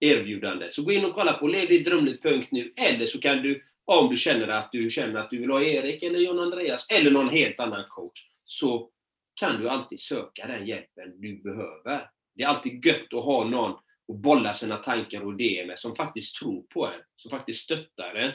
erbjudandet. 0.00 0.74
Så 0.74 0.82
gå 0.82 0.92
in 0.92 1.04
och 1.04 1.14
kolla 1.14 1.32
på 1.32 1.46
levdittdrömliv.nu 1.46 2.72
eller 2.76 3.06
så 3.06 3.20
kan 3.20 3.42
du, 3.42 3.64
om 3.84 4.08
du 4.08 4.16
känner 4.16 4.48
att 4.48 4.72
du 4.72 4.90
känner 4.90 5.20
att 5.20 5.30
du 5.30 5.38
vill 5.38 5.50
ha 5.50 5.62
Erik 5.62 6.02
eller 6.02 6.18
John 6.18 6.38
Andreas 6.38 6.86
eller 6.90 7.10
någon 7.10 7.28
helt 7.28 7.60
annan 7.60 7.84
coach, 7.88 8.20
så 8.44 8.90
kan 9.34 9.60
du 9.60 9.68
alltid 9.68 10.00
söka 10.00 10.46
den 10.46 10.66
hjälpen 10.66 11.20
du 11.20 11.42
behöver. 11.42 12.10
Det 12.34 12.42
är 12.42 12.46
alltid 12.46 12.86
gött 12.86 13.14
att 13.14 13.24
ha 13.24 13.44
någon 13.44 13.70
att 14.12 14.22
bolla 14.22 14.52
sina 14.54 14.76
tankar 14.76 15.20
och 15.20 15.32
idéer 15.32 15.66
med 15.66 15.78
som 15.78 15.96
faktiskt 15.96 16.36
tror 16.36 16.62
på 16.62 16.86
en, 16.86 17.00
som 17.16 17.30
faktiskt 17.30 17.64
stöttar 17.64 18.14
en 18.14 18.32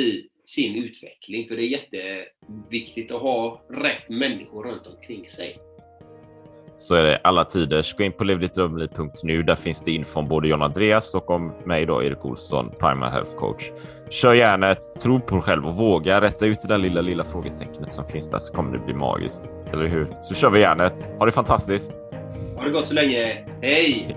i 0.00 0.28
sin 0.44 0.84
utveckling. 0.84 1.48
För 1.48 1.56
det 1.56 1.62
är 1.62 1.66
jätteviktigt 1.66 3.10
att 3.10 3.22
ha 3.22 3.66
rätt 3.70 4.08
människor 4.08 4.64
runt 4.64 4.86
omkring 4.86 5.30
sig 5.30 5.58
så 6.80 6.94
är 6.94 7.02
det 7.02 7.20
alla 7.24 7.44
tiders. 7.44 7.94
Gå 7.94 8.04
in 8.04 8.12
på 8.12 8.24
levdittdrömliv.nu. 8.24 9.42
Där 9.42 9.54
finns 9.54 9.80
det 9.80 9.90
info 9.90 10.20
om 10.20 10.28
både 10.28 10.48
John 10.48 10.62
Andreas 10.62 11.14
och 11.14 11.30
om 11.30 11.52
mig 11.64 11.86
då, 11.86 12.02
Erik 12.02 12.24
Olsson, 12.24 12.70
Primal 12.80 13.10
Health 13.10 13.36
Coach. 13.36 13.70
Kör 14.10 14.34
järnet, 14.34 15.00
tro 15.00 15.20
på 15.20 15.34
dig 15.34 15.42
själv 15.42 15.66
och 15.66 15.76
våga 15.76 16.20
rätta 16.20 16.46
ut 16.46 16.62
det 16.62 16.68
där 16.68 16.78
lilla, 16.78 17.00
lilla 17.00 17.24
frågetecknet 17.24 17.92
som 17.92 18.04
finns 18.06 18.30
där 18.30 18.38
så 18.38 18.54
kommer 18.54 18.72
det 18.72 18.84
bli 18.84 18.94
magiskt. 18.94 19.52
Eller 19.72 19.86
hur? 19.86 20.08
Så 20.22 20.34
kör 20.34 20.50
vi 20.50 20.60
järnet. 20.60 21.08
Ha 21.18 21.26
det 21.26 21.32
fantastiskt. 21.32 21.92
Ha 22.56 22.64
det 22.64 22.70
gott 22.70 22.86
så 22.86 22.94
länge. 22.94 23.46
Hej! 23.62 24.16